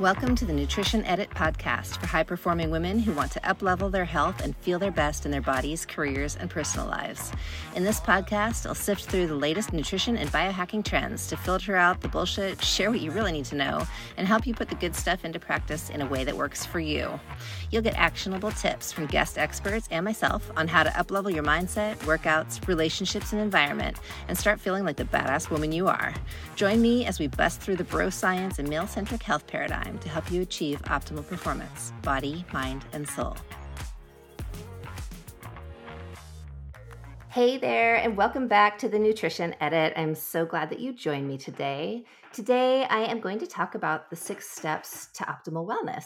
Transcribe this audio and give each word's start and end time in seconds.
Welcome 0.00 0.34
to 0.36 0.44
the 0.44 0.52
Nutrition 0.52 1.04
Edit 1.04 1.30
podcast 1.30 1.98
for 2.00 2.08
high 2.08 2.24
performing 2.24 2.72
women 2.72 2.98
who 2.98 3.12
want 3.12 3.30
to 3.30 3.40
uplevel 3.42 3.92
their 3.92 4.04
health 4.04 4.40
and 4.40 4.56
feel 4.56 4.80
their 4.80 4.90
best 4.90 5.24
in 5.24 5.30
their 5.30 5.40
bodies, 5.40 5.86
careers, 5.86 6.34
and 6.34 6.50
personal 6.50 6.88
lives. 6.88 7.30
In 7.76 7.84
this 7.84 8.00
podcast, 8.00 8.66
I'll 8.66 8.74
sift 8.74 9.04
through 9.04 9.28
the 9.28 9.36
latest 9.36 9.72
nutrition 9.72 10.16
and 10.16 10.28
biohacking 10.30 10.84
trends 10.84 11.28
to 11.28 11.36
filter 11.36 11.76
out 11.76 12.00
the 12.00 12.08
bullshit, 12.08 12.60
share 12.60 12.90
what 12.90 12.98
you 12.98 13.12
really 13.12 13.30
need 13.30 13.44
to 13.44 13.54
know, 13.54 13.86
and 14.16 14.26
help 14.26 14.48
you 14.48 14.52
put 14.52 14.68
the 14.68 14.74
good 14.74 14.96
stuff 14.96 15.24
into 15.24 15.38
practice 15.38 15.90
in 15.90 16.02
a 16.02 16.06
way 16.06 16.24
that 16.24 16.36
works 16.36 16.66
for 16.66 16.80
you. 16.80 17.08
You'll 17.70 17.82
get 17.82 17.94
actionable 17.94 18.50
tips 18.50 18.90
from 18.90 19.06
guest 19.06 19.38
experts 19.38 19.86
and 19.92 20.04
myself 20.04 20.50
on 20.56 20.66
how 20.66 20.82
to 20.82 20.90
uplevel 20.90 21.32
your 21.32 21.44
mindset, 21.44 21.98
workouts, 21.98 22.66
relationships, 22.66 23.32
and 23.32 23.40
environment, 23.40 23.98
and 24.26 24.36
start 24.36 24.58
feeling 24.58 24.84
like 24.84 24.96
the 24.96 25.04
badass 25.04 25.50
woman 25.50 25.70
you 25.70 25.86
are. 25.86 26.12
Join 26.56 26.82
me 26.82 27.06
as 27.06 27.20
we 27.20 27.28
bust 27.28 27.60
through 27.60 27.76
the 27.76 27.84
bro 27.84 28.10
science 28.10 28.58
and 28.58 28.68
male 28.68 28.88
centric 28.88 29.22
health 29.22 29.46
paradigm 29.46 29.83
time 29.84 29.98
to 29.98 30.08
help 30.08 30.30
you 30.30 30.40
achieve 30.40 30.80
optimal 30.82 31.26
performance, 31.26 31.92
body, 32.02 32.44
mind, 32.52 32.84
and 32.92 33.06
soul. 33.08 33.36
Hey 37.28 37.58
there, 37.58 37.96
and 37.96 38.16
welcome 38.16 38.46
back 38.46 38.78
to 38.78 38.88
the 38.88 38.98
Nutrition 38.98 39.54
Edit. 39.60 39.92
I'm 39.96 40.14
so 40.14 40.46
glad 40.46 40.70
that 40.70 40.78
you 40.78 40.92
joined 40.92 41.28
me 41.28 41.36
today. 41.36 42.04
Today, 42.32 42.84
I 42.88 43.00
am 43.00 43.20
going 43.20 43.38
to 43.40 43.46
talk 43.46 43.74
about 43.74 44.08
the 44.08 44.16
six 44.16 44.50
steps 44.50 45.08
to 45.14 45.24
optimal 45.24 45.66
wellness. 45.66 46.04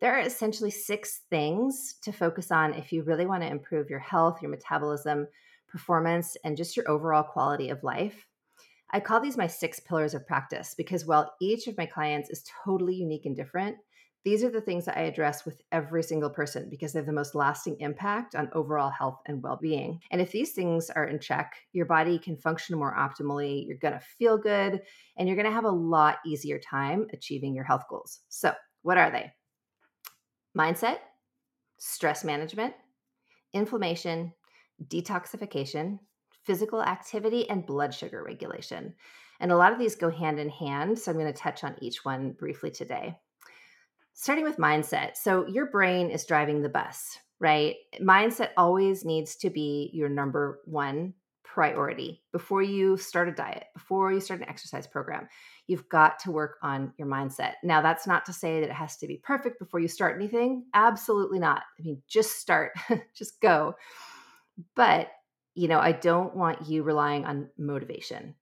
There 0.00 0.14
are 0.14 0.20
essentially 0.20 0.70
six 0.70 1.22
things 1.28 1.96
to 2.02 2.12
focus 2.12 2.50
on 2.50 2.74
if 2.74 2.92
you 2.92 3.02
really 3.02 3.26
want 3.26 3.42
to 3.42 3.48
improve 3.48 3.90
your 3.90 3.98
health, 3.98 4.40
your 4.42 4.50
metabolism, 4.50 5.26
performance, 5.68 6.36
and 6.44 6.56
just 6.56 6.76
your 6.76 6.88
overall 6.88 7.24
quality 7.24 7.68
of 7.70 7.82
life. 7.82 8.26
I 8.90 9.00
call 9.00 9.20
these 9.20 9.36
my 9.36 9.46
six 9.46 9.80
pillars 9.80 10.14
of 10.14 10.26
practice 10.26 10.74
because 10.76 11.06
while 11.06 11.34
each 11.40 11.66
of 11.66 11.76
my 11.76 11.86
clients 11.86 12.30
is 12.30 12.44
totally 12.64 12.94
unique 12.94 13.26
and 13.26 13.34
different, 13.34 13.76
these 14.24 14.42
are 14.42 14.50
the 14.50 14.60
things 14.60 14.86
that 14.86 14.96
I 14.96 15.02
address 15.02 15.44
with 15.44 15.60
every 15.70 16.02
single 16.02 16.30
person 16.30 16.68
because 16.70 16.92
they 16.92 16.98
have 16.98 17.06
the 17.06 17.12
most 17.12 17.34
lasting 17.34 17.76
impact 17.80 18.34
on 18.34 18.48
overall 18.54 18.88
health 18.88 19.20
and 19.26 19.42
well 19.42 19.58
being. 19.60 20.00
And 20.10 20.20
if 20.20 20.32
these 20.32 20.52
things 20.52 20.88
are 20.88 21.04
in 21.04 21.20
check, 21.20 21.52
your 21.72 21.84
body 21.84 22.18
can 22.18 22.36
function 22.36 22.78
more 22.78 22.96
optimally, 22.96 23.66
you're 23.66 23.76
gonna 23.76 24.00
feel 24.00 24.38
good, 24.38 24.80
and 25.18 25.28
you're 25.28 25.36
gonna 25.36 25.50
have 25.50 25.66
a 25.66 25.70
lot 25.70 26.18
easier 26.24 26.58
time 26.58 27.06
achieving 27.12 27.54
your 27.54 27.64
health 27.64 27.84
goals. 27.90 28.20
So, 28.30 28.52
what 28.80 28.96
are 28.96 29.10
they? 29.10 29.30
Mindset, 30.56 30.98
stress 31.78 32.24
management, 32.24 32.72
inflammation, 33.52 34.32
detoxification, 34.86 35.98
physical 36.44 36.82
activity, 36.82 37.48
and 37.48 37.66
blood 37.66 37.94
sugar 37.94 38.22
regulation. 38.22 38.94
And 39.40 39.50
a 39.50 39.56
lot 39.56 39.72
of 39.72 39.78
these 39.78 39.96
go 39.96 40.10
hand 40.10 40.38
in 40.38 40.48
hand. 40.48 40.98
So 40.98 41.10
I'm 41.10 41.18
going 41.18 41.32
to 41.32 41.38
touch 41.38 41.64
on 41.64 41.76
each 41.80 42.04
one 42.04 42.32
briefly 42.32 42.70
today. 42.70 43.16
Starting 44.12 44.44
with 44.44 44.58
mindset. 44.58 45.16
So 45.16 45.46
your 45.48 45.66
brain 45.66 46.10
is 46.10 46.24
driving 46.24 46.62
the 46.62 46.68
bus, 46.68 47.18
right? 47.40 47.74
Mindset 48.00 48.50
always 48.56 49.04
needs 49.04 49.36
to 49.36 49.50
be 49.50 49.90
your 49.92 50.08
number 50.08 50.60
one 50.66 51.14
priority 51.54 52.20
before 52.32 52.62
you 52.62 52.96
start 52.96 53.28
a 53.28 53.32
diet, 53.32 53.64
before 53.74 54.12
you 54.12 54.20
start 54.20 54.40
an 54.40 54.48
exercise 54.48 54.86
program. 54.86 55.28
You've 55.68 55.88
got 55.88 56.18
to 56.20 56.32
work 56.32 56.56
on 56.62 56.92
your 56.96 57.06
mindset. 57.06 57.52
Now, 57.62 57.80
that's 57.80 58.06
not 58.06 58.24
to 58.26 58.32
say 58.32 58.60
that 58.60 58.70
it 58.70 58.72
has 58.72 58.96
to 58.98 59.06
be 59.06 59.20
perfect 59.22 59.58
before 59.58 59.78
you 59.78 59.88
start 59.88 60.16
anything. 60.16 60.64
Absolutely 60.74 61.38
not. 61.38 61.62
I 61.78 61.82
mean, 61.82 62.02
just 62.08 62.40
start, 62.40 62.72
just 63.14 63.40
go. 63.40 63.74
But 64.74 65.08
you 65.54 65.68
know, 65.68 65.78
I 65.78 65.92
don't 65.92 66.34
want 66.36 66.68
you 66.68 66.82
relying 66.82 67.24
on 67.24 67.48
motivation. 67.58 68.34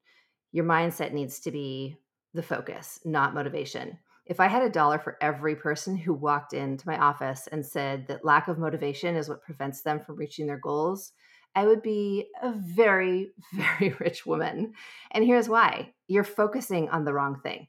Your 0.51 0.65
mindset 0.65 1.13
needs 1.13 1.41
to 1.41 1.51
be 1.51 1.97
the 2.35 2.43
focus, 2.43 3.01
not 3.05 3.35
motivation. 3.35 3.99
If 4.25 4.41
I 4.41 4.47
had 4.47 4.63
a 4.63 4.71
dollar 4.71 4.99
for 4.99 5.19
every 5.21 5.57
person 5.57 5.97
who 5.97 6.15
walked 6.15 6.53
into 6.53 6.87
my 6.87 6.97
office 6.97 7.49
and 7.51 7.65
said 7.67 8.07
that 8.07 8.25
lack 8.25 8.49
of 8.49 8.59
motivation 8.59 9.17
is 9.17 9.29
what 9.29 9.43
prevents 9.43 9.83
them 9.83 10.01
from 10.01 10.17
reaching 10.17 10.47
their 10.47 10.59
goals, 10.59 11.13
I 11.55 11.67
would 11.67 11.83
be 11.83 12.29
a 12.41 12.53
very, 12.53 13.33
very 13.53 13.95
rich 14.01 14.25
woman. 14.25 14.73
And 15.11 15.25
here's 15.25 15.49
why 15.49 15.93
you're 16.09 16.25
focusing 16.25 16.89
on 16.89 17.05
the 17.05 17.13
wrong 17.13 17.41
thing. 17.43 17.67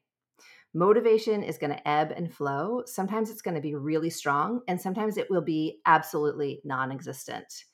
Motivation 0.73 1.43
is 1.43 1.57
going 1.57 1.71
to 1.71 1.87
ebb 1.87 2.11
and 2.15 2.33
flow. 2.33 2.83
Sometimes 2.85 3.29
it's 3.29 3.43
going 3.43 3.55
to 3.55 3.61
be 3.61 3.75
really 3.75 4.09
strong, 4.09 4.61
and 4.67 4.81
sometimes 4.81 5.17
it 5.17 5.29
will 5.29 5.41
be 5.41 5.79
absolutely 5.85 6.61
non 6.63 6.91
existent. 6.91 7.65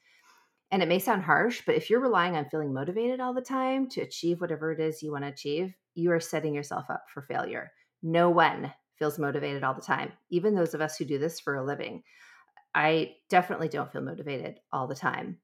And 0.71 0.83
it 0.83 0.87
may 0.87 0.99
sound 0.99 1.23
harsh, 1.23 1.63
but 1.65 1.75
if 1.75 1.89
you're 1.89 1.99
relying 1.99 2.35
on 2.35 2.49
feeling 2.49 2.73
motivated 2.73 3.19
all 3.19 3.33
the 3.33 3.41
time 3.41 3.89
to 3.89 4.01
achieve 4.01 4.39
whatever 4.39 4.71
it 4.71 4.79
is 4.79 5.01
you 5.01 5.11
want 5.11 5.23
to 5.23 5.29
achieve, 5.29 5.73
you 5.95 6.11
are 6.11 6.19
setting 6.19 6.53
yourself 6.53 6.85
up 6.89 7.05
for 7.11 7.23
failure. 7.23 7.71
No 8.03 8.29
one 8.29 8.71
feels 8.97 9.17
motivated 9.17 9.63
all 9.63 9.73
the 9.73 9.81
time, 9.81 10.11
even 10.29 10.53
those 10.53 10.75
of 10.75 10.81
us 10.81 10.95
who 10.95 11.05
do 11.05 11.17
this 11.17 11.39
for 11.39 11.55
a 11.55 11.65
living. 11.65 12.03
I 12.75 13.15
definitely 13.29 13.69
don't 13.69 13.91
feel 13.91 14.01
motivated 14.01 14.59
all 14.71 14.87
the 14.87 14.95
time. 14.95 15.37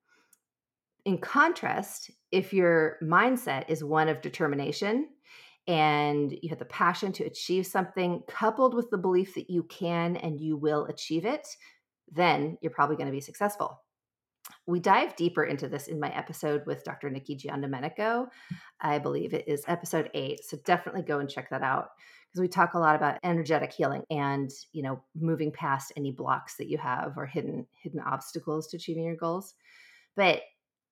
In 1.06 1.18
contrast, 1.18 2.12
if 2.32 2.54
your 2.54 2.98
mindset 3.02 3.70
is 3.70 3.84
one 3.84 4.10
of 4.10 4.22
determination 4.22 5.10
and 5.68 6.32
you 6.44 6.50
have 6.50 6.60
the 6.60 6.66
passion 6.66 7.12
to 7.14 7.24
achieve 7.24 7.66
something 7.66 8.22
coupled 8.28 8.76
with 8.76 8.92
the 8.92 8.98
belief 8.98 9.34
that 9.36 9.50
you 9.50 9.64
can 9.64 10.18
and 10.18 10.40
you 10.40 10.56
will 10.56 10.86
achieve 10.86 11.26
it, 11.26 11.48
then 12.12 12.58
you're 12.62 12.72
probably 12.72 12.96
going 12.96 13.08
to 13.08 13.12
be 13.12 13.22
successful 13.22 13.82
we 14.68 14.80
dive 14.80 15.16
deeper 15.16 15.44
into 15.44 15.68
this 15.68 15.88
in 15.88 16.00
my 16.00 16.10
episode 16.16 16.64
with 16.66 16.84
Dr. 16.84 17.10
Nikki 17.10 17.36
Giandomenico. 17.38 18.28
I 18.82 19.00
believe 19.00 19.34
it 19.34 19.48
is 19.48 19.64
episode 19.68 20.10
eight. 20.14 20.44
So 20.44 20.58
definitely 20.66 21.04
go 21.04 21.20
and 21.20 21.30
check 21.30 21.50
that 21.50 21.62
out 21.62 21.90
because 22.28 22.42
we 22.42 22.48
talk 22.48 22.74
a 22.74 22.80
lot 22.80 22.96
about 22.96 23.20
energetic 23.24 23.72
healing 23.72 24.04
and 24.10 24.52
you 24.72 24.84
know 24.84 25.02
moving 25.16 25.52
past 25.52 25.94
any 25.96 26.12
blocks 26.12 26.58
that 26.58 26.68
you 26.68 26.78
have 26.78 27.14
or 27.18 27.26
hidden 27.26 27.66
hidden 27.82 28.00
obstacles 28.00 28.68
to 28.68 28.78
achieving 28.78 29.04
your 29.04 29.16
goals. 29.16 29.54
But 30.16 30.42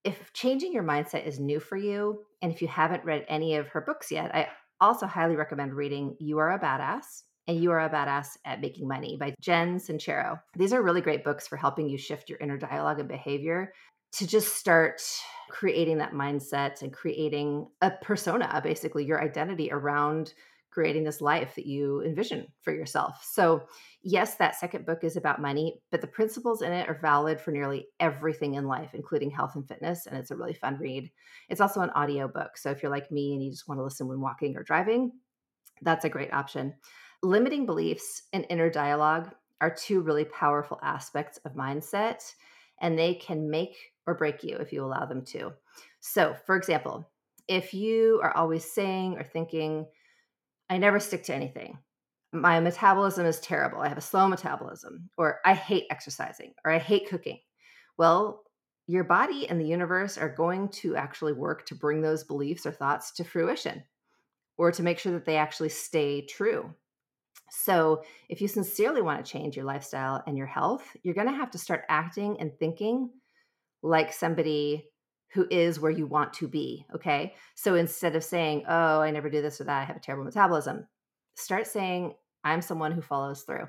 if 0.03 0.33
changing 0.33 0.73
your 0.73 0.83
mindset 0.83 1.25
is 1.25 1.39
new 1.39 1.59
for 1.59 1.77
you, 1.77 2.23
and 2.41 2.51
if 2.51 2.61
you 2.61 2.67
haven't 2.67 3.05
read 3.05 3.25
any 3.27 3.55
of 3.55 3.69
her 3.69 3.81
books 3.81 4.11
yet, 4.11 4.35
I 4.35 4.49
also 4.81 5.07
highly 5.07 5.35
recommend 5.35 5.73
reading 5.73 6.15
You 6.19 6.39
Are 6.39 6.51
a 6.51 6.59
Badass 6.59 7.23
and 7.47 7.61
You 7.61 7.71
Are 7.71 7.81
a 7.81 7.89
Badass 7.89 8.37
at 8.45 8.61
Making 8.61 8.87
Money 8.87 9.17
by 9.19 9.33
Jen 9.41 9.77
Sincero. 9.77 10.39
These 10.55 10.73
are 10.73 10.81
really 10.81 11.01
great 11.01 11.23
books 11.23 11.47
for 11.47 11.57
helping 11.57 11.89
you 11.89 11.97
shift 11.97 12.29
your 12.29 12.39
inner 12.39 12.57
dialogue 12.57 12.99
and 12.99 13.07
behavior 13.07 13.73
to 14.13 14.27
just 14.27 14.55
start 14.55 15.01
creating 15.49 15.97
that 15.97 16.13
mindset 16.13 16.81
and 16.81 16.93
creating 16.93 17.67
a 17.81 17.91
persona, 18.01 18.61
basically 18.63 19.05
your 19.05 19.21
identity 19.21 19.71
around 19.71 20.33
creating 20.71 21.03
this 21.03 21.21
life 21.21 21.53
that 21.55 21.67
you 21.67 22.01
envision 22.01 22.47
for 22.61 22.73
yourself. 22.73 23.23
So, 23.23 23.63
yes, 24.01 24.35
that 24.35 24.55
second 24.55 24.87
book 24.87 25.03
is 25.03 25.17
about 25.17 25.41
money, 25.41 25.79
but 25.91 26.01
the 26.01 26.07
principles 26.07 26.63
in 26.63 26.71
it 26.71 26.89
are 26.89 26.97
valid 26.99 27.39
for 27.39 27.51
nearly 27.51 27.87
everything 27.99 28.55
in 28.55 28.65
life, 28.65 28.91
including 28.93 29.29
health 29.29 29.55
and 29.55 29.67
fitness. 29.67 30.07
And 30.07 30.17
it's 30.17 30.31
a 30.31 30.35
really 30.35 30.55
fun 30.55 30.79
read. 30.79 31.11
It's 31.49 31.61
also 31.61 31.81
an 31.81 31.91
audio 31.91 32.27
book. 32.27 32.57
So, 32.57 32.71
if 32.71 32.81
you're 32.81 32.91
like 32.91 33.11
me 33.11 33.33
and 33.33 33.43
you 33.43 33.51
just 33.51 33.67
want 33.67 33.79
to 33.79 33.83
listen 33.83 34.07
when 34.07 34.21
walking 34.21 34.57
or 34.57 34.63
driving, 34.63 35.11
that's 35.83 36.05
a 36.05 36.09
great 36.09 36.33
option 36.33 36.73
limiting 37.23 37.65
beliefs 37.65 38.23
and 38.33 38.45
inner 38.49 38.69
dialogue 38.69 39.31
are 39.61 39.73
two 39.73 40.01
really 40.01 40.25
powerful 40.25 40.79
aspects 40.83 41.39
of 41.45 41.53
mindset, 41.53 42.21
and 42.81 42.99
they 42.99 43.15
can 43.15 43.49
make 43.49 43.75
or 44.05 44.13
break 44.13 44.43
you 44.43 44.57
if 44.57 44.73
you 44.73 44.83
allow 44.83 45.05
them 45.05 45.23
to. 45.23 45.53
So, 46.01 46.35
for 46.45 46.55
example, 46.57 47.09
if 47.47 47.73
you 47.73 48.19
are 48.21 48.35
always 48.35 48.69
saying 48.69 49.17
or 49.17 49.23
thinking, 49.23 49.85
I 50.69 50.77
never 50.77 50.99
stick 50.99 51.23
to 51.25 51.33
anything, 51.33 51.77
my 52.33 52.59
metabolism 52.59 53.25
is 53.25 53.39
terrible, 53.39 53.79
I 53.79 53.87
have 53.87 53.97
a 53.97 54.01
slow 54.01 54.27
metabolism, 54.27 55.09
or 55.17 55.39
I 55.45 55.53
hate 55.53 55.85
exercising, 55.89 56.53
or 56.65 56.71
I 56.71 56.79
hate 56.79 57.07
cooking, 57.07 57.39
well, 57.97 58.43
your 58.87 59.03
body 59.05 59.47
and 59.47 59.61
the 59.61 59.67
universe 59.67 60.17
are 60.17 60.27
going 60.29 60.67
to 60.69 60.95
actually 60.95 61.33
work 61.33 61.65
to 61.67 61.75
bring 61.75 62.01
those 62.01 62.23
beliefs 62.23 62.65
or 62.65 62.71
thoughts 62.71 63.11
to 63.13 63.23
fruition 63.23 63.83
or 64.57 64.71
to 64.71 64.83
make 64.83 64.99
sure 64.99 65.13
that 65.13 65.25
they 65.25 65.37
actually 65.37 65.69
stay 65.69 66.25
true. 66.25 66.73
So, 67.55 68.01
if 68.29 68.41
you 68.41 68.47
sincerely 68.47 69.03
want 69.03 69.23
to 69.23 69.31
change 69.31 69.55
your 69.55 69.65
lifestyle 69.65 70.23
and 70.25 70.35
your 70.35 70.47
health, 70.47 70.83
you're 71.03 71.13
going 71.13 71.27
to 71.27 71.35
have 71.35 71.51
to 71.51 71.59
start 71.59 71.83
acting 71.87 72.37
and 72.39 72.51
thinking 72.57 73.11
like 73.83 74.11
somebody 74.11 74.85
who 75.33 75.45
is 75.51 75.79
where 75.79 75.91
you 75.91 76.07
want 76.07 76.33
to 76.33 76.47
be. 76.47 76.83
Okay. 76.95 77.35
So, 77.53 77.75
instead 77.75 78.15
of 78.15 78.23
saying, 78.23 78.63
oh, 78.67 79.01
I 79.01 79.11
never 79.11 79.29
do 79.29 79.43
this 79.43 79.61
or 79.61 79.65
that, 79.65 79.81
I 79.81 79.83
have 79.83 79.95
a 79.95 79.99
terrible 79.99 80.25
metabolism, 80.25 80.87
start 81.35 81.67
saying, 81.67 82.15
I'm 82.43 82.63
someone 82.63 82.91
who 82.91 83.03
follows 83.03 83.43
through. 83.43 83.67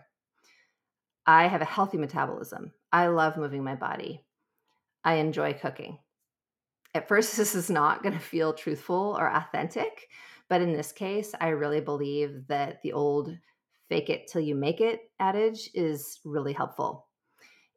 I 1.27 1.47
have 1.47 1.61
a 1.61 1.67
healthy 1.67 1.99
metabolism. 1.99 2.73
I 2.91 3.09
love 3.09 3.37
moving 3.37 3.63
my 3.63 3.75
body. 3.75 4.25
I 5.05 5.17
enjoy 5.17 5.53
cooking. 5.53 5.99
At 6.95 7.07
first, 7.07 7.37
this 7.37 7.55
is 7.55 7.69
not 7.69 8.03
going 8.03 8.15
to 8.15 8.21
feel 8.21 8.55
truthful 8.55 9.15
or 9.19 9.31
authentic. 9.31 10.09
But 10.49 10.63
in 10.63 10.73
this 10.73 10.91
case, 10.91 11.35
I 11.39 11.49
really 11.49 11.81
believe 11.83 12.47
that 12.49 12.81
the 12.83 12.93
old 12.95 13.37
fake 13.89 14.11
it 14.11 14.29
till 14.29 14.41
you 14.41 14.55
make 14.55 14.81
it 14.81 15.01
adage 15.21 15.71
is 15.75 16.21
really 16.25 16.53
helpful. 16.53 17.07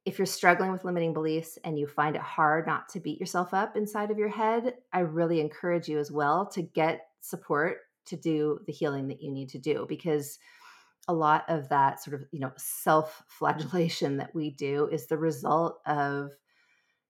If 0.06 0.18
you're 0.18 0.26
struggling 0.26 0.72
with 0.72 0.86
limiting 0.86 1.14
beliefs 1.14 1.58
and 1.64 1.78
you 1.78 1.86
find 1.86 2.16
it 2.16 2.22
hard 2.22 2.66
not 2.66 2.88
to 2.90 3.00
beat 3.00 3.20
yourself 3.20 3.54
up 3.54 3.76
inside 3.76 4.10
of 4.10 4.18
your 4.18 4.30
head, 4.30 4.76
I 4.94 5.00
really 5.00 5.42
encourage 5.42 5.90
you 5.90 6.00
as 6.00 6.12
well 6.12 6.46
to 6.48 6.62
get 6.62 7.02
support 7.20 7.80
to 8.06 8.16
do 8.16 8.60
the 8.66 8.72
healing 8.72 9.10
that 9.10 9.22
you 9.22 9.32
need 9.32 9.50
to 9.50 9.60
do 9.60 9.86
because 9.90 10.40
a 11.10 11.14
lot 11.14 11.44
of 11.50 11.70
that 11.70 12.02
sort 12.02 12.16
of, 12.16 12.28
you 12.32 12.40
know, 12.40 12.52
self 12.58 13.24
flagellation 13.28 14.18
that 14.18 14.34
we 14.34 14.52
do 14.52 14.90
is 14.92 15.08
the 15.08 15.18
result 15.18 15.80
of, 15.86 16.32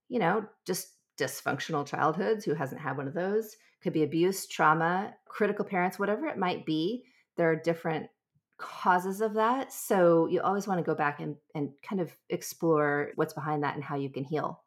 you 0.10 0.20
know, 0.20 0.46
just 0.66 0.94
dysfunctional 1.20 1.86
childhoods. 1.86 2.46
Who 2.46 2.54
hasn't 2.54 2.82
had 2.82 2.98
one 2.98 3.08
of 3.08 3.14
those? 3.14 3.56
Could 3.82 3.94
be 3.94 4.04
abuse, 4.04 4.48
trauma, 4.48 5.14
critical 5.28 5.66
parents, 5.66 6.00
whatever 6.00 6.28
it 6.28 6.38
might 6.38 6.66
be. 6.66 7.04
There 7.38 7.50
are 7.52 7.56
different 7.56 8.08
causes 8.58 9.22
of 9.22 9.36
that. 9.36 9.72
So 9.72 10.28
you 10.28 10.42
always 10.42 10.68
want 10.68 10.80
to 10.80 10.84
go 10.84 10.96
back 10.96 11.20
and, 11.20 11.36
and 11.54 11.70
kind 11.88 12.02
of 12.02 12.12
explore 12.30 13.12
what's 13.16 13.34
behind 13.34 13.64
that 13.64 13.76
and 13.76 13.84
how 13.84 13.96
you 13.96 14.10
can 14.10 14.24
heal. 14.24 14.64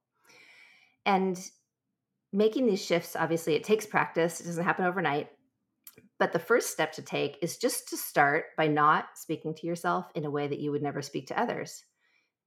And 1.05 1.39
making 2.33 2.67
these 2.67 2.85
shifts, 2.85 3.17
obviously, 3.17 3.55
it 3.55 3.65
takes 3.65 3.87
practice, 3.87 4.41
it 4.41 4.45
doesn't 4.45 4.65
happen 4.65 4.85
overnight. 4.85 5.31
But 6.19 6.33
the 6.33 6.39
first 6.39 6.71
step 6.71 6.93
to 6.93 7.03
take 7.03 7.39
is 7.43 7.57
just 7.57 7.89
to 7.89 7.97
start 7.97 8.47
by 8.57 8.69
not 8.69 9.07
speaking 9.15 9.55
to 9.55 9.67
yourself 9.67 10.07
in 10.15 10.25
a 10.25 10.31
way 10.31 10.47
that 10.47 10.61
you 10.61 10.71
would 10.71 10.83
never 10.83 11.03
speak 11.03 11.27
to 11.29 11.41
others. 11.41 11.85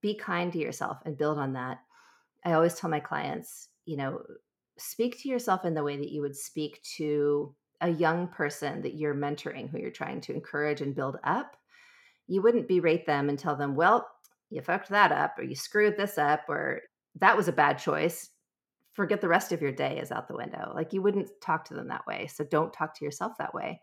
Be 0.02 0.16
kind 0.16 0.54
to 0.54 0.60
yourself 0.60 1.00
and 1.06 1.18
build 1.18 1.40
on 1.40 1.54
that. 1.54 1.80
I 2.46 2.54
always 2.54 2.76
tell 2.76 2.90
my 2.90 3.00
clients, 3.00 3.70
you 3.86 3.98
know, 3.98 4.22
speak 4.78 5.20
to 5.22 5.30
yourself 5.30 5.66
in 5.66 5.74
the 5.74 5.84
way 5.84 5.98
that 5.98 6.12
you 6.12 6.22
would 6.22 6.36
speak 6.36 6.82
to 6.98 7.56
a 7.82 7.90
young 7.90 8.28
person 8.28 8.82
that 8.82 8.96
you're 8.96 9.16
mentoring 9.16 9.70
who 9.70 9.80
you're 9.80 9.92
trying 9.92 10.22
to 10.22 10.34
encourage 10.34 10.82
and 10.82 10.96
build 10.96 11.18
up. 11.24 11.58
You 12.28 12.42
wouldn't 12.42 12.68
berate 12.68 13.06
them 13.06 13.30
and 13.30 13.38
tell 13.38 13.56
them, 13.56 13.76
well, 13.76 14.08
you 14.50 14.62
fucked 14.62 14.90
that 14.90 15.12
up, 15.12 15.38
or 15.38 15.44
you 15.44 15.56
screwed 15.56 15.98
this 15.98 16.18
up, 16.18 16.42
or 16.48 16.82
that 17.20 17.36
was 17.36 17.48
a 17.48 17.54
bad 17.54 17.80
choice. 17.80 18.30
Forget 18.94 19.22
the 19.22 19.28
rest 19.28 19.52
of 19.52 19.62
your 19.62 19.72
day 19.72 20.00
is 20.00 20.12
out 20.12 20.28
the 20.28 20.38
window. 20.38 20.72
Like 20.76 20.94
you 20.94 21.02
wouldn't 21.02 21.30
talk 21.42 21.66
to 21.66 21.74
them 21.74 21.88
that 21.88 22.06
way. 22.06 22.28
So 22.28 22.44
don't 22.44 22.72
talk 22.72 22.98
to 22.98 23.06
yourself 23.06 23.34
that 23.40 23.54
way. 23.54 23.82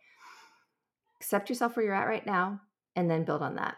Accept 1.20 1.48
yourself 1.48 1.76
where 1.76 1.84
you're 1.84 1.94
at 1.94 2.06
right 2.06 2.25
now 2.25 2.60
and 2.96 3.10
then 3.10 3.25
build 3.25 3.43
on 3.43 3.56
that. 3.56 3.76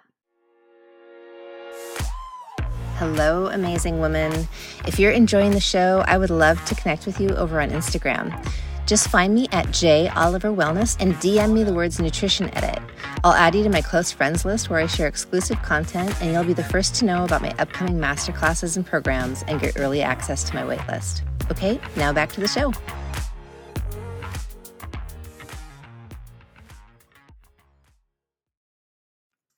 Hello, 2.97 3.47
amazing 3.47 3.99
woman. 3.99 4.47
If 4.87 4.99
you're 4.99 5.11
enjoying 5.11 5.50
the 5.50 5.61
show, 5.61 6.05
I 6.06 6.19
would 6.19 6.31
love 6.31 6.65
to 6.67 6.75
connect 6.75 7.06
with 7.06 7.19
you 7.19 7.31
over 7.31 7.61
on 7.61 7.70
Instagram. 7.70 8.31
Just 8.87 9.08
find 9.08 9.34
me 9.34 9.49
at 9.52 9.70
J 9.70 10.08
Oliver 10.08 10.49
Wellness 10.49 10.96
and 11.00 11.14
DM 11.14 11.52
me 11.52 11.62
the 11.62 11.73
words 11.73 12.00
nutrition 12.00 12.49
edit. 12.56 12.82
I'll 13.25 13.32
add 13.32 13.55
you 13.55 13.62
to 13.62 13.70
my 13.70 13.81
close 13.81 14.11
friends 14.11 14.44
list 14.44 14.69
where 14.69 14.81
I 14.81 14.87
share 14.87 15.06
exclusive 15.06 15.62
content, 15.62 16.14
and 16.20 16.32
you'll 16.32 16.44
be 16.44 16.52
the 16.52 16.64
first 16.64 16.94
to 16.96 17.05
know 17.05 17.25
about 17.25 17.43
my 17.43 17.55
upcoming 17.58 17.99
masterclasses 17.99 18.76
and 18.76 18.84
programs 18.84 19.44
and 19.44 19.61
get 19.61 19.79
early 19.79 20.02
access 20.02 20.43
to 20.44 20.55
my 20.55 20.62
waitlist. 20.62 21.23
Okay, 21.50 21.81
now 21.96 22.12
back 22.12 22.32
to 22.32 22.40
the 22.40 22.49
show. 22.49 22.73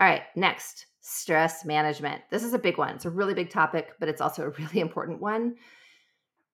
All 0.00 0.10
right, 0.10 0.22
next 0.36 0.86
stress 1.00 1.64
management. 1.64 2.20
This 2.30 2.44
is 2.44 2.52
a 2.52 2.58
big 2.58 2.76
one. 2.76 2.96
It's 2.96 3.06
a 3.06 3.10
really 3.10 3.32
big 3.32 3.48
topic, 3.48 3.92
but 3.98 4.08
it's 4.08 4.20
also 4.20 4.42
a 4.42 4.50
really 4.50 4.80
important 4.80 5.20
one. 5.20 5.54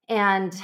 And, 0.09 0.55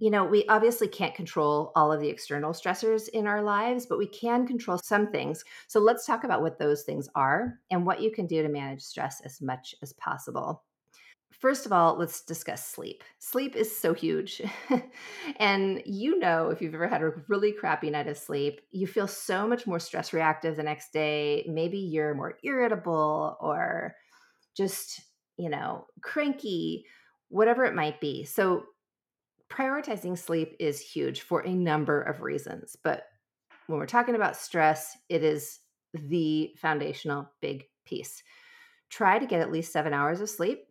you 0.00 0.10
know, 0.10 0.24
we 0.24 0.44
obviously 0.48 0.88
can't 0.88 1.14
control 1.14 1.72
all 1.76 1.92
of 1.92 2.00
the 2.00 2.08
external 2.08 2.52
stressors 2.52 3.08
in 3.08 3.26
our 3.26 3.42
lives, 3.42 3.86
but 3.86 3.98
we 3.98 4.06
can 4.06 4.46
control 4.46 4.78
some 4.78 5.10
things. 5.10 5.44
So 5.68 5.80
let's 5.80 6.06
talk 6.06 6.24
about 6.24 6.42
what 6.42 6.58
those 6.58 6.82
things 6.82 7.08
are 7.14 7.60
and 7.70 7.86
what 7.86 8.00
you 8.00 8.10
can 8.10 8.26
do 8.26 8.42
to 8.42 8.48
manage 8.48 8.82
stress 8.82 9.20
as 9.24 9.40
much 9.40 9.74
as 9.82 9.92
possible. 9.92 10.64
First 11.32 11.66
of 11.66 11.72
all, 11.72 11.96
let's 11.98 12.22
discuss 12.22 12.64
sleep. 12.64 13.02
Sleep 13.18 13.56
is 13.56 13.76
so 13.76 13.92
huge. 13.92 14.40
and 15.36 15.82
you 15.84 16.18
know, 16.18 16.50
if 16.50 16.62
you've 16.62 16.74
ever 16.74 16.88
had 16.88 17.02
a 17.02 17.12
really 17.28 17.52
crappy 17.52 17.90
night 17.90 18.06
of 18.06 18.16
sleep, 18.16 18.60
you 18.70 18.86
feel 18.86 19.08
so 19.08 19.46
much 19.46 19.66
more 19.66 19.80
stress 19.80 20.12
reactive 20.12 20.56
the 20.56 20.62
next 20.62 20.92
day. 20.92 21.44
Maybe 21.48 21.78
you're 21.78 22.14
more 22.14 22.38
irritable 22.44 23.36
or 23.40 23.94
just, 24.56 25.00
you 25.36 25.50
know, 25.50 25.86
cranky, 26.02 26.86
whatever 27.28 27.64
it 27.64 27.74
might 27.74 28.00
be. 28.00 28.24
So, 28.24 28.64
prioritizing 29.50 30.18
sleep 30.18 30.56
is 30.58 30.80
huge 30.80 31.22
for 31.22 31.40
a 31.40 31.54
number 31.54 32.02
of 32.02 32.22
reasons. 32.22 32.76
But 32.82 33.04
when 33.66 33.78
we're 33.78 33.86
talking 33.86 34.14
about 34.14 34.36
stress, 34.36 34.96
it 35.08 35.22
is 35.22 35.60
the 35.94 36.54
foundational 36.56 37.30
big 37.40 37.64
piece. 37.84 38.22
Try 38.90 39.18
to 39.18 39.26
get 39.26 39.40
at 39.40 39.52
least 39.52 39.72
seven 39.72 39.92
hours 39.92 40.20
of 40.20 40.28
sleep 40.28 40.66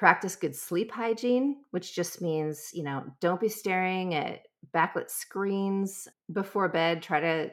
practice 0.00 0.34
good 0.34 0.56
sleep 0.56 0.90
hygiene, 0.90 1.56
which 1.72 1.94
just 1.94 2.22
means, 2.22 2.70
you 2.72 2.82
know, 2.82 3.04
don't 3.20 3.38
be 3.38 3.50
staring 3.50 4.14
at 4.14 4.46
backlit 4.74 5.10
screens 5.10 6.08
before 6.32 6.70
bed. 6.70 7.02
Try 7.02 7.20
to 7.20 7.50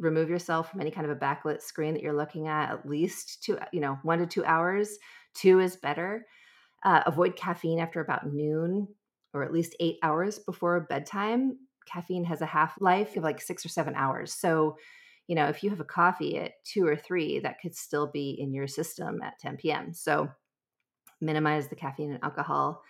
remove 0.00 0.28
yourself 0.28 0.68
from 0.68 0.80
any 0.80 0.90
kind 0.90 1.08
of 1.08 1.16
a 1.16 1.20
backlit 1.20 1.62
screen 1.62 1.94
that 1.94 2.02
you're 2.02 2.12
looking 2.16 2.48
at 2.48 2.72
at 2.72 2.88
least 2.88 3.44
two, 3.44 3.56
you 3.72 3.80
know, 3.80 4.00
one 4.02 4.18
to 4.18 4.26
two 4.26 4.44
hours. 4.44 4.98
Two 5.34 5.60
is 5.60 5.76
better. 5.76 6.26
Uh, 6.84 7.02
avoid 7.06 7.36
caffeine 7.36 7.78
after 7.78 8.00
about 8.00 8.32
noon 8.32 8.88
or 9.36 9.44
at 9.44 9.52
least 9.52 9.76
eight 9.80 9.98
hours 10.02 10.38
before 10.38 10.80
bedtime. 10.80 11.58
Caffeine 11.86 12.24
has 12.24 12.40
a 12.40 12.46
half 12.46 12.74
life 12.80 13.16
of 13.16 13.22
like 13.22 13.40
six 13.40 13.64
or 13.64 13.68
seven 13.68 13.94
hours. 13.94 14.32
So, 14.32 14.76
you 15.28 15.36
know, 15.36 15.46
if 15.46 15.62
you 15.62 15.70
have 15.70 15.80
a 15.80 15.84
coffee 15.84 16.38
at 16.38 16.52
two 16.64 16.86
or 16.86 16.96
three, 16.96 17.38
that 17.40 17.60
could 17.60 17.74
still 17.74 18.10
be 18.10 18.36
in 18.38 18.52
your 18.52 18.66
system 18.66 19.22
at 19.22 19.38
10 19.38 19.58
p.m. 19.58 19.92
So, 19.92 20.28
minimize 21.20 21.68
the 21.68 21.76
caffeine 21.76 22.12
and 22.12 22.22
alcohol. 22.22 22.82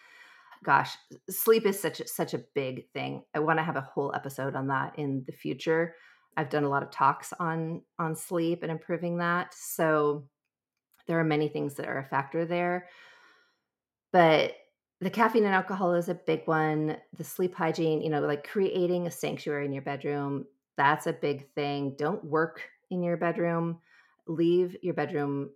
Gosh, 0.65 0.97
sleep 1.29 1.67
is 1.67 1.79
such 1.79 2.01
a, 2.01 2.09
such 2.09 2.35
a 2.35 2.43
big 2.55 2.91
thing. 2.93 3.23
I 3.35 3.41
want 3.41 3.59
to 3.59 3.63
have 3.63 3.77
a 3.77 3.83
whole 3.83 4.13
episode 4.15 4.57
on 4.57 4.69
that 4.69 4.99
in 4.99 5.25
the 5.27 5.33
future. 5.33 5.95
I've 6.37 6.51
done 6.51 6.65
a 6.65 6.69
lot 6.69 6.83
of 6.83 6.91
talks 6.91 7.33
on 7.39 7.83
on 7.99 8.15
sleep 8.15 8.63
and 8.63 8.71
improving 8.71 9.19
that. 9.19 9.55
So 9.55 10.29
there 11.07 11.19
are 11.19 11.25
many 11.25 11.49
things 11.49 11.75
that 11.75 11.87
are 11.87 11.99
a 11.99 12.09
factor 12.09 12.45
there. 12.45 12.89
But 14.13 14.55
the 15.01 15.11
caffeine 15.11 15.45
and 15.45 15.55
alcohol 15.55 15.95
is 15.95 16.09
a 16.09 16.15
big 16.15 16.43
one. 16.47 16.97
The 17.17 17.25
sleep 17.25 17.55
hygiene, 17.55 18.03
you 18.03 18.11
know, 18.11 18.21
like 18.21 18.49
creating 18.49 19.07
a 19.07 19.11
sanctuary 19.11 19.67
in 19.67 19.73
your 19.73 19.83
bedroom, 19.83 20.47
that's 20.77 21.07
a 21.07 21.13
big 21.13 21.53
thing. 21.55 21.95
Don't 21.99 22.25
work 22.25 22.63
in 22.91 23.03
your 23.03 23.17
bedroom. 23.17 23.79
Leave 24.27 24.77
your 24.83 24.95
bedroom 24.95 25.51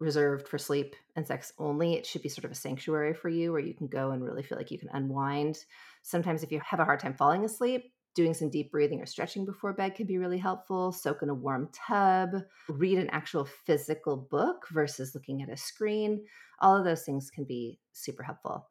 reserved 0.00 0.48
for 0.48 0.58
sleep 0.58 0.96
and 1.16 1.26
sex 1.26 1.52
only. 1.58 1.94
It 1.94 2.06
should 2.06 2.22
be 2.22 2.28
sort 2.28 2.44
of 2.44 2.50
a 2.50 2.56
sanctuary 2.56 3.14
for 3.14 3.28
you 3.28 3.52
where 3.52 3.60
you 3.60 3.74
can 3.74 3.86
go 3.86 4.10
and 4.10 4.24
really 4.24 4.42
feel 4.42 4.58
like 4.58 4.70
you 4.70 4.78
can 4.78 4.90
unwind. 4.92 5.64
Sometimes, 6.02 6.42
if 6.42 6.52
you 6.52 6.60
have 6.64 6.80
a 6.80 6.84
hard 6.84 7.00
time 7.00 7.14
falling 7.14 7.44
asleep, 7.44 7.93
doing 8.14 8.34
some 8.34 8.50
deep 8.50 8.70
breathing 8.70 9.00
or 9.00 9.06
stretching 9.06 9.44
before 9.44 9.72
bed 9.72 9.94
can 9.94 10.06
be 10.06 10.18
really 10.18 10.38
helpful. 10.38 10.92
Soak 10.92 11.22
in 11.22 11.28
a 11.28 11.34
warm 11.34 11.68
tub, 11.72 12.30
read 12.68 12.98
an 12.98 13.10
actual 13.10 13.44
physical 13.44 14.16
book 14.16 14.66
versus 14.70 15.14
looking 15.14 15.42
at 15.42 15.48
a 15.48 15.56
screen. 15.56 16.24
All 16.60 16.76
of 16.76 16.84
those 16.84 17.02
things 17.02 17.30
can 17.30 17.44
be 17.44 17.78
super 17.92 18.22
helpful. 18.22 18.68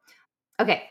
Okay, 0.60 0.84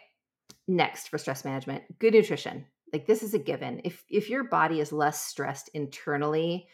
next 0.68 1.08
for 1.08 1.18
stress 1.18 1.46
management, 1.46 1.84
good 2.00 2.14
nutrition. 2.14 2.66
Like 2.92 3.08
this 3.08 3.24
is 3.24 3.34
a 3.34 3.40
given. 3.40 3.82
If 3.84 4.04
if 4.10 4.30
your 4.30 4.44
body 4.44 4.80
is 4.80 4.92
less 4.92 5.20
stressed 5.22 5.70
internally, 5.74 6.68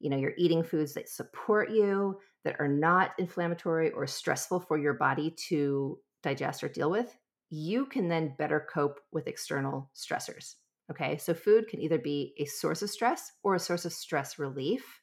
you 0.00 0.10
know, 0.10 0.16
you're 0.16 0.34
eating 0.36 0.64
foods 0.64 0.94
that 0.94 1.08
support 1.08 1.70
you, 1.70 2.18
that 2.44 2.56
are 2.58 2.68
not 2.68 3.12
inflammatory 3.18 3.90
or 3.90 4.06
stressful 4.06 4.60
for 4.60 4.78
your 4.78 4.94
body 4.94 5.30
to 5.48 5.98
digest 6.22 6.64
or 6.64 6.68
deal 6.68 6.90
with, 6.90 7.16
you 7.50 7.86
can 7.86 8.08
then 8.08 8.34
better 8.38 8.66
cope 8.72 9.00
with 9.12 9.26
external 9.26 9.90
stressors. 9.94 10.54
Okay, 10.90 11.16
so 11.18 11.34
food 11.34 11.68
can 11.68 11.80
either 11.80 11.98
be 11.98 12.34
a 12.38 12.44
source 12.44 12.82
of 12.82 12.90
stress 12.90 13.32
or 13.42 13.54
a 13.54 13.60
source 13.60 13.84
of 13.84 13.92
stress 13.92 14.38
relief. 14.38 15.00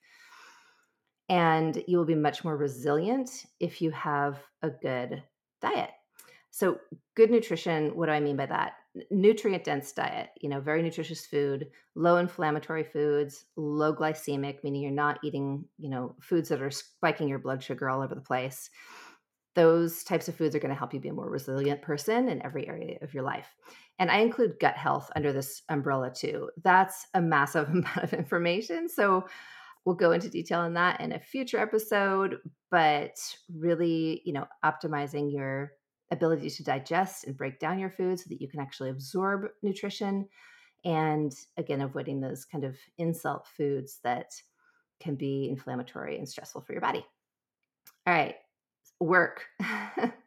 And 1.29 1.83
you 1.87 1.97
will 1.97 2.05
be 2.05 2.15
much 2.15 2.43
more 2.43 2.57
resilient 2.57 3.45
if 3.59 3.81
you 3.81 3.91
have 3.91 4.39
a 4.61 4.69
good 4.69 5.23
diet. 5.61 5.91
So, 6.51 6.79
good 7.15 7.29
nutrition, 7.29 7.95
what 7.95 8.07
do 8.07 8.13
I 8.13 8.19
mean 8.19 8.37
by 8.37 8.45
that? 8.47 8.73
nutrient 9.11 9.63
dense 9.63 9.91
diet, 9.91 10.29
you 10.41 10.49
know, 10.49 10.59
very 10.59 10.81
nutritious 10.81 11.25
food, 11.25 11.67
low 11.95 12.17
inflammatory 12.17 12.83
foods, 12.83 13.45
low 13.55 13.93
glycemic, 13.93 14.63
meaning 14.63 14.81
you're 14.81 14.91
not 14.91 15.19
eating, 15.23 15.65
you 15.77 15.89
know, 15.89 16.15
foods 16.21 16.49
that 16.49 16.61
are 16.61 16.71
spiking 16.71 17.27
your 17.27 17.39
blood 17.39 17.63
sugar 17.63 17.89
all 17.89 18.01
over 18.01 18.15
the 18.15 18.21
place. 18.21 18.69
Those 19.55 20.03
types 20.03 20.27
of 20.27 20.35
foods 20.35 20.55
are 20.55 20.59
going 20.59 20.73
to 20.73 20.77
help 20.77 20.93
you 20.93 20.99
be 20.99 21.09
a 21.09 21.13
more 21.13 21.29
resilient 21.29 21.81
person 21.81 22.29
in 22.29 22.45
every 22.45 22.67
area 22.67 22.97
of 23.01 23.13
your 23.13 23.23
life. 23.23 23.47
And 23.99 24.11
I 24.11 24.19
include 24.19 24.59
gut 24.59 24.75
health 24.75 25.09
under 25.15 25.33
this 25.33 25.63
umbrella 25.69 26.11
too. 26.13 26.49
That's 26.63 27.07
a 27.13 27.21
massive 27.21 27.69
amount 27.69 27.97
of 28.03 28.13
information. 28.13 28.87
So 28.89 29.27
we'll 29.85 29.95
go 29.95 30.11
into 30.11 30.29
detail 30.29 30.59
on 30.59 30.73
that 30.75 31.01
in 31.01 31.13
a 31.13 31.19
future 31.19 31.59
episode, 31.59 32.37
but 32.69 33.17
really, 33.55 34.21
you 34.25 34.33
know, 34.33 34.45
optimizing 34.63 35.31
your 35.31 35.71
ability 36.11 36.49
to 36.49 36.63
digest 36.63 37.25
and 37.25 37.37
break 37.37 37.59
down 37.59 37.79
your 37.79 37.89
food 37.89 38.19
so 38.19 38.25
that 38.29 38.41
you 38.41 38.47
can 38.47 38.59
actually 38.59 38.89
absorb 38.89 39.47
nutrition. 39.61 40.27
And 40.85 41.33
again, 41.57 41.81
avoiding 41.81 42.21
those 42.21 42.45
kind 42.45 42.63
of 42.63 42.77
insult 42.97 43.47
foods 43.47 43.99
that 44.03 44.31
can 44.99 45.15
be 45.15 45.49
inflammatory 45.49 46.17
and 46.17 46.27
stressful 46.27 46.61
for 46.61 46.73
your 46.73 46.81
body. 46.81 47.05
All 48.05 48.13
right, 48.13 48.35
work. 48.99 49.45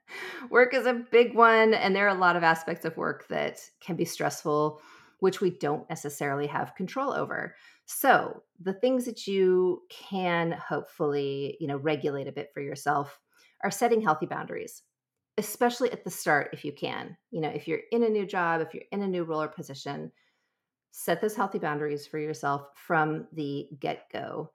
work 0.51 0.75
is 0.75 0.87
a 0.87 0.95
big 0.95 1.35
one, 1.35 1.75
and 1.75 1.95
there 1.95 2.07
are 2.07 2.17
a 2.17 2.19
lot 2.19 2.37
of 2.37 2.43
aspects 2.43 2.85
of 2.85 2.97
work 2.97 3.27
that 3.29 3.61
can 3.81 3.97
be 3.97 4.05
stressful. 4.05 4.81
which 5.21 5.41
we 5.43 5.51
don't 5.51 5.89
necessarily 5.91 6.47
have 6.47 6.75
control 6.75 7.13
over. 7.13 7.55
So, 7.85 8.43
the 8.59 8.73
things 8.73 9.05
that 9.05 9.27
you 9.27 9.83
can 9.91 10.53
hopefully, 10.53 11.57
you 11.61 11.67
know, 11.67 11.77
regulate 11.77 12.27
a 12.27 12.33
bit 12.33 12.51
for 12.55 12.63
yourself 12.63 13.21
are 13.63 13.71
setting 13.71 14.01
healthy 14.01 14.25
boundaries, 14.27 14.83
especially 15.37 15.93
at 15.93 16.05
the 16.05 16.11
start 16.11 16.51
if 16.53 16.65
you 16.65 16.73
can. 16.73 17.17
You 17.31 17.43
know, 17.43 17.51
if 17.51 17.69
you're 17.69 17.81
in 17.93 18.03
a 18.03 18.09
new 18.09 18.27
job, 18.27 18.63
if 18.63 18.73
you're 18.73 18.85
in 18.93 19.03
a 19.03 19.09
new 19.09 19.25
role 19.25 19.43
or 19.43 19.49
position, 19.49 20.11
set 20.93 21.21
those 21.21 21.37
healthy 21.37 21.59
boundaries 21.59 22.07
for 22.07 22.19
yourself 22.19 22.69
from 22.75 23.27
the 23.33 23.69
get-go 23.79 24.51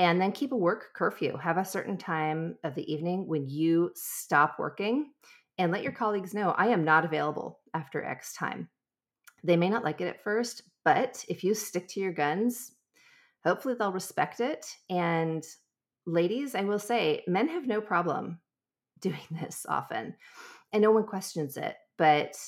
and 0.00 0.18
then 0.18 0.32
keep 0.32 0.52
a 0.52 0.56
work 0.56 0.94
curfew. 0.94 1.36
Have 1.36 1.58
a 1.58 1.64
certain 1.64 1.98
time 1.98 2.56
of 2.64 2.74
the 2.74 2.90
evening 2.90 3.28
when 3.28 3.46
you 3.46 3.90
stop 3.94 4.58
working 4.58 5.10
and 5.58 5.70
let 5.70 5.82
your 5.82 5.92
colleagues 5.92 6.32
know 6.32 6.54
I 6.56 6.68
am 6.68 6.84
not 6.84 7.04
available 7.04 7.60
after 7.74 8.02
X 8.02 8.32
time. 8.32 8.70
They 9.44 9.58
may 9.58 9.68
not 9.68 9.84
like 9.84 10.00
it 10.00 10.08
at 10.08 10.24
first, 10.24 10.62
but 10.86 11.22
if 11.28 11.44
you 11.44 11.52
stick 11.52 11.86
to 11.88 12.00
your 12.00 12.14
guns, 12.14 12.72
hopefully 13.44 13.74
they'll 13.78 13.92
respect 13.92 14.40
it. 14.40 14.64
And 14.88 15.44
ladies, 16.06 16.54
I 16.54 16.62
will 16.62 16.78
say, 16.78 17.22
men 17.26 17.48
have 17.48 17.66
no 17.66 17.82
problem 17.82 18.40
doing 19.00 19.20
this 19.30 19.66
often, 19.68 20.14
and 20.72 20.82
no 20.82 20.92
one 20.92 21.04
questions 21.04 21.58
it. 21.58 21.76
But 21.98 22.38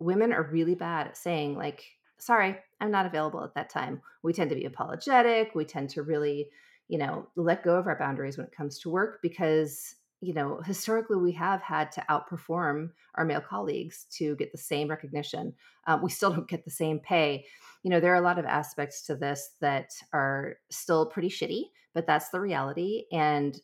women 0.00 0.32
are 0.32 0.50
really 0.50 0.74
bad 0.74 1.06
at 1.06 1.16
saying, 1.16 1.56
like, 1.56 1.84
sorry, 2.18 2.56
I'm 2.80 2.90
not 2.90 3.06
available 3.06 3.44
at 3.44 3.54
that 3.54 3.70
time. 3.70 4.02
We 4.24 4.32
tend 4.32 4.50
to 4.50 4.56
be 4.56 4.64
apologetic. 4.64 5.54
We 5.54 5.64
tend 5.64 5.90
to 5.90 6.02
really, 6.02 6.50
you 6.88 6.98
know, 6.98 7.28
let 7.36 7.64
go 7.64 7.76
of 7.76 7.86
our 7.86 7.98
boundaries 7.98 8.36
when 8.36 8.46
it 8.46 8.56
comes 8.56 8.78
to 8.80 8.90
work 8.90 9.20
because 9.22 9.96
you 10.20 10.32
know, 10.32 10.60
historically 10.64 11.16
we 11.16 11.32
have 11.32 11.60
had 11.60 11.92
to 11.92 12.04
outperform 12.08 12.90
our 13.16 13.24
male 13.24 13.40
colleagues 13.40 14.06
to 14.10 14.34
get 14.36 14.50
the 14.50 14.58
same 14.58 14.88
recognition. 14.88 15.52
Um, 15.86 16.02
we 16.02 16.10
still 16.10 16.30
don't 16.34 16.48
get 16.48 16.64
the 16.64 16.70
same 16.70 16.98
pay. 16.98 17.44
You 17.82 17.90
know, 17.90 18.00
there 18.00 18.12
are 18.12 18.16
a 18.16 18.22
lot 18.22 18.38
of 18.38 18.44
aspects 18.44 19.02
to 19.02 19.14
this 19.14 19.50
that 19.60 19.90
are 20.12 20.56
still 20.70 21.06
pretty 21.06 21.28
shitty, 21.28 21.64
but 21.94 22.06
that's 22.06 22.30
the 22.30 22.40
reality. 22.40 23.04
And 23.12 23.58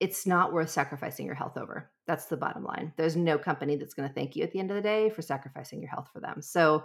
it's 0.00 0.26
not 0.26 0.52
worth 0.52 0.70
sacrificing 0.70 1.26
your 1.26 1.34
health 1.34 1.58
over. 1.58 1.90
That's 2.06 2.26
the 2.26 2.36
bottom 2.36 2.64
line. 2.64 2.92
There's 2.96 3.16
no 3.16 3.36
company 3.36 3.76
that's 3.76 3.94
going 3.94 4.08
to 4.08 4.14
thank 4.14 4.36
you 4.36 4.44
at 4.44 4.52
the 4.52 4.60
end 4.60 4.70
of 4.70 4.76
the 4.76 4.82
day 4.82 5.10
for 5.10 5.22
sacrificing 5.22 5.80
your 5.80 5.90
health 5.90 6.08
for 6.12 6.20
them. 6.20 6.40
So, 6.40 6.84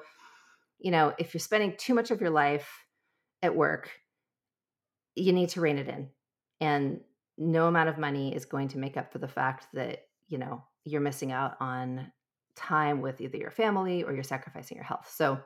you 0.80 0.92
know, 0.92 1.14
if 1.20 1.34
you're 1.34 1.40
spending 1.40 1.76
too 1.78 1.94
much 1.94 2.10
of 2.10 2.20
your 2.20 2.32
life 2.32 2.68
at 3.44 3.56
work, 3.56 3.92
you 5.16 5.34
need 5.34 5.50
to 5.50 5.62
rein 5.62 5.78
it 5.78 5.88
in. 5.88 6.10
And 6.62 7.02
no 7.38 7.68
amount 7.68 7.90
of 7.90 7.98
money 7.98 8.34
is 8.36 8.46
going 8.46 8.68
to 8.70 8.78
make 8.78 8.98
up 8.98 9.12
for 9.12 9.20
the 9.20 9.28
fact 9.28 9.68
that, 9.74 10.08
you 10.28 10.38
know, 10.38 10.64
you're 10.84 11.02
missing 11.02 11.32
out 11.32 11.56
on 11.60 12.12
time 12.56 13.02
with 13.02 13.22
either 13.22 13.38
your 13.38 13.52
family 13.52 14.04
or 14.04 14.14
you're 14.14 14.24
sacrificing 14.24 14.78
your 14.78 14.86
health. 14.86 15.12
So 15.14 15.40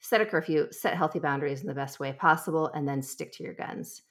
set 0.00 0.20
a 0.20 0.26
curfew, 0.26 0.68
set 0.70 0.96
healthy 0.96 1.18
boundaries 1.18 1.62
in 1.62 1.66
the 1.66 1.74
best 1.74 1.98
way 1.98 2.12
possible, 2.12 2.70
and 2.74 2.86
then 2.86 3.02
stick 3.02 3.32
to 3.32 3.44
your 3.44 3.54
guns. 3.54 4.02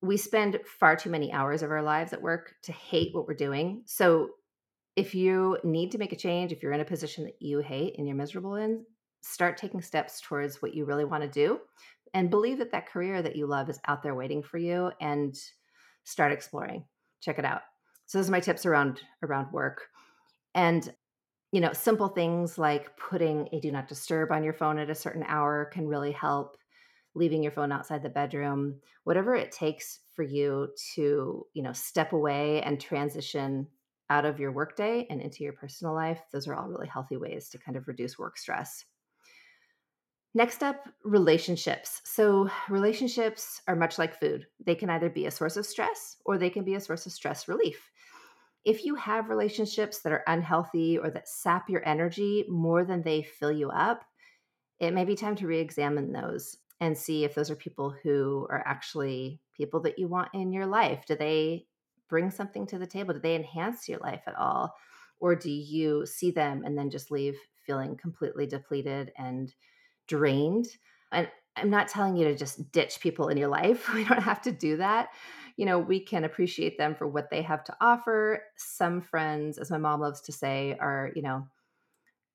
We 0.00 0.16
spend 0.16 0.58
far 0.66 0.96
too 0.96 1.10
many 1.10 1.32
hours 1.32 1.62
of 1.62 1.70
our 1.70 1.82
lives 1.82 2.12
at 2.12 2.22
work 2.22 2.54
to 2.64 2.72
hate 2.72 3.14
what 3.14 3.28
we're 3.28 3.34
doing. 3.34 3.82
So 3.86 4.30
if 4.96 5.14
you 5.14 5.58
need 5.62 5.92
to 5.92 5.98
make 5.98 6.12
a 6.12 6.16
change, 6.16 6.52
if 6.52 6.62
you're 6.62 6.72
in 6.72 6.80
a 6.80 6.84
position 6.84 7.24
that 7.24 7.40
you 7.40 7.60
hate 7.60 7.96
and 7.96 8.06
you're 8.06 8.16
miserable 8.16 8.56
in, 8.56 8.84
start 9.20 9.56
taking 9.56 9.80
steps 9.80 10.20
towards 10.20 10.60
what 10.60 10.74
you 10.74 10.84
really 10.84 11.04
want 11.04 11.22
to 11.22 11.28
do 11.28 11.60
and 12.14 12.30
believe 12.30 12.58
that 12.58 12.72
that 12.72 12.88
career 12.88 13.22
that 13.22 13.36
you 13.36 13.46
love 13.46 13.70
is 13.70 13.80
out 13.86 14.02
there 14.02 14.14
waiting 14.14 14.42
for 14.42 14.58
you 14.58 14.92
and 15.00 15.36
start 16.04 16.32
exploring. 16.32 16.84
Check 17.20 17.38
it 17.38 17.44
out. 17.44 17.62
So 18.06 18.18
those 18.18 18.28
are 18.28 18.32
my 18.32 18.40
tips 18.40 18.66
around 18.66 19.00
around 19.22 19.52
work. 19.52 19.88
And 20.54 20.92
you 21.52 21.60
know, 21.60 21.72
simple 21.72 22.08
things 22.08 22.56
like 22.56 22.96
putting 22.96 23.48
a 23.52 23.60
do 23.60 23.70
not 23.70 23.86
disturb 23.86 24.32
on 24.32 24.42
your 24.42 24.54
phone 24.54 24.78
at 24.78 24.88
a 24.88 24.94
certain 24.94 25.22
hour 25.26 25.66
can 25.66 25.86
really 25.86 26.12
help. 26.12 26.56
Leaving 27.14 27.42
your 27.42 27.52
phone 27.52 27.72
outside 27.72 28.02
the 28.02 28.08
bedroom, 28.08 28.80
whatever 29.04 29.34
it 29.34 29.52
takes 29.52 30.00
for 30.14 30.22
you 30.22 30.68
to, 30.94 31.46
you 31.52 31.62
know, 31.62 31.74
step 31.74 32.14
away 32.14 32.62
and 32.62 32.80
transition 32.80 33.66
out 34.08 34.24
of 34.24 34.40
your 34.40 34.50
workday 34.50 35.06
and 35.10 35.20
into 35.20 35.44
your 35.44 35.52
personal 35.52 35.92
life, 35.92 36.20
those 36.32 36.48
are 36.48 36.54
all 36.54 36.68
really 36.68 36.88
healthy 36.88 37.18
ways 37.18 37.50
to 37.50 37.58
kind 37.58 37.76
of 37.76 37.86
reduce 37.86 38.18
work 38.18 38.38
stress. 38.38 38.86
Next 40.34 40.62
up, 40.62 40.88
relationships. 41.04 42.00
So, 42.04 42.48
relationships 42.70 43.60
are 43.68 43.76
much 43.76 43.98
like 43.98 44.18
food. 44.18 44.46
They 44.64 44.74
can 44.74 44.88
either 44.88 45.10
be 45.10 45.26
a 45.26 45.30
source 45.30 45.58
of 45.58 45.66
stress 45.66 46.16
or 46.24 46.38
they 46.38 46.48
can 46.48 46.64
be 46.64 46.74
a 46.74 46.80
source 46.80 47.04
of 47.04 47.12
stress 47.12 47.48
relief. 47.48 47.90
If 48.64 48.84
you 48.84 48.94
have 48.94 49.28
relationships 49.28 50.00
that 50.00 50.12
are 50.12 50.24
unhealthy 50.26 50.96
or 50.96 51.10
that 51.10 51.28
sap 51.28 51.68
your 51.68 51.86
energy 51.86 52.46
more 52.48 52.84
than 52.84 53.02
they 53.02 53.22
fill 53.22 53.52
you 53.52 53.68
up, 53.70 54.04
it 54.80 54.94
may 54.94 55.04
be 55.04 55.14
time 55.14 55.36
to 55.36 55.46
re 55.46 55.58
examine 55.58 56.12
those 56.12 56.56
and 56.80 56.96
see 56.96 57.24
if 57.24 57.34
those 57.34 57.50
are 57.50 57.56
people 57.56 57.94
who 58.02 58.46
are 58.50 58.62
actually 58.66 59.38
people 59.54 59.80
that 59.80 59.98
you 59.98 60.08
want 60.08 60.30
in 60.32 60.52
your 60.52 60.66
life. 60.66 61.04
Do 61.06 61.14
they 61.14 61.66
bring 62.08 62.30
something 62.30 62.66
to 62.68 62.78
the 62.78 62.86
table? 62.86 63.12
Do 63.12 63.20
they 63.20 63.36
enhance 63.36 63.88
your 63.88 63.98
life 63.98 64.22
at 64.26 64.36
all? 64.36 64.74
Or 65.20 65.36
do 65.36 65.50
you 65.50 66.06
see 66.06 66.30
them 66.30 66.62
and 66.64 66.76
then 66.76 66.90
just 66.90 67.10
leave 67.10 67.38
feeling 67.66 67.96
completely 67.96 68.46
depleted 68.46 69.12
and 69.16 69.54
drained. 70.12 70.66
And 71.10 71.28
I'm 71.56 71.70
not 71.70 71.88
telling 71.88 72.16
you 72.16 72.24
to 72.24 72.36
just 72.36 72.70
ditch 72.72 73.00
people 73.00 73.28
in 73.28 73.36
your 73.36 73.48
life. 73.48 73.88
We 73.94 74.04
don't 74.04 74.22
have 74.22 74.42
to 74.42 74.52
do 74.52 74.76
that. 74.76 75.08
You 75.56 75.66
know, 75.66 75.78
we 75.78 76.00
can 76.00 76.24
appreciate 76.24 76.76
them 76.78 76.94
for 76.94 77.06
what 77.06 77.30
they 77.30 77.42
have 77.42 77.64
to 77.64 77.76
offer. 77.80 78.42
Some 78.56 79.00
friends, 79.00 79.58
as 79.58 79.70
my 79.70 79.78
mom 79.78 80.00
loves 80.00 80.20
to 80.22 80.32
say, 80.32 80.76
are, 80.80 81.10
you 81.14 81.22
know, 81.22 81.46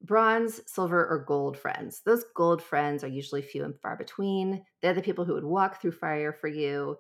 bronze, 0.02 0.62
silver, 0.68 1.08
or 1.08 1.26
gold 1.28 1.58
friends. 1.58 2.02
Those 2.06 2.24
gold 2.36 2.62
friends 2.62 3.04
are 3.04 3.08
usually 3.08 3.42
few 3.42 3.64
and 3.64 3.80
far 3.82 3.98
between. 3.98 4.64
They're 4.82 4.94
the 4.94 5.02
people 5.02 5.26
who 5.26 5.34
would 5.34 5.44
walk 5.44 5.82
through 5.82 5.94
fire 5.94 6.34
for 6.34 6.48
you, 6.48 6.98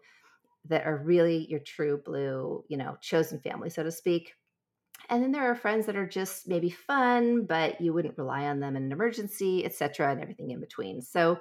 that 0.69 0.85
are 0.85 1.03
really 1.03 1.47
your 1.49 1.61
true 1.61 2.01
blue, 2.03 2.63
you 2.67 2.77
know, 2.77 2.97
chosen 3.01 3.39
family, 3.39 3.69
so 3.69 3.83
to 3.83 3.91
speak. 3.91 4.33
And 5.09 5.23
then 5.23 5.31
there 5.31 5.49
are 5.49 5.55
friends 5.55 5.85
that 5.85 5.95
are 5.95 6.07
just 6.07 6.47
maybe 6.47 6.69
fun, 6.69 7.45
but 7.45 7.79
you 7.79 7.93
wouldn't 7.93 8.17
rely 8.17 8.45
on 8.45 8.59
them 8.59 8.75
in 8.75 8.83
an 8.83 8.91
emergency, 8.91 9.65
etc., 9.65 10.11
and 10.11 10.21
everything 10.21 10.51
in 10.51 10.59
between. 10.59 11.01
So 11.01 11.39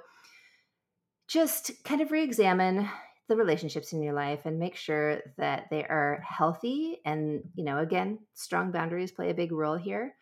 just 1.27 1.71
kind 1.83 2.01
of 2.01 2.11
re-examine 2.11 2.87
the 3.27 3.35
relationships 3.35 3.91
in 3.91 4.01
your 4.01 4.13
life 4.13 4.45
and 4.45 4.57
make 4.57 4.77
sure 4.77 5.19
that 5.37 5.65
they 5.69 5.83
are 5.83 6.23
healthy 6.25 7.01
and, 7.05 7.41
you 7.55 7.65
know, 7.65 7.79
again, 7.79 8.19
strong 8.35 8.71
boundaries 8.71 9.11
play 9.11 9.29
a 9.29 9.35
big 9.35 9.51
role 9.51 9.75
here. 9.75 10.15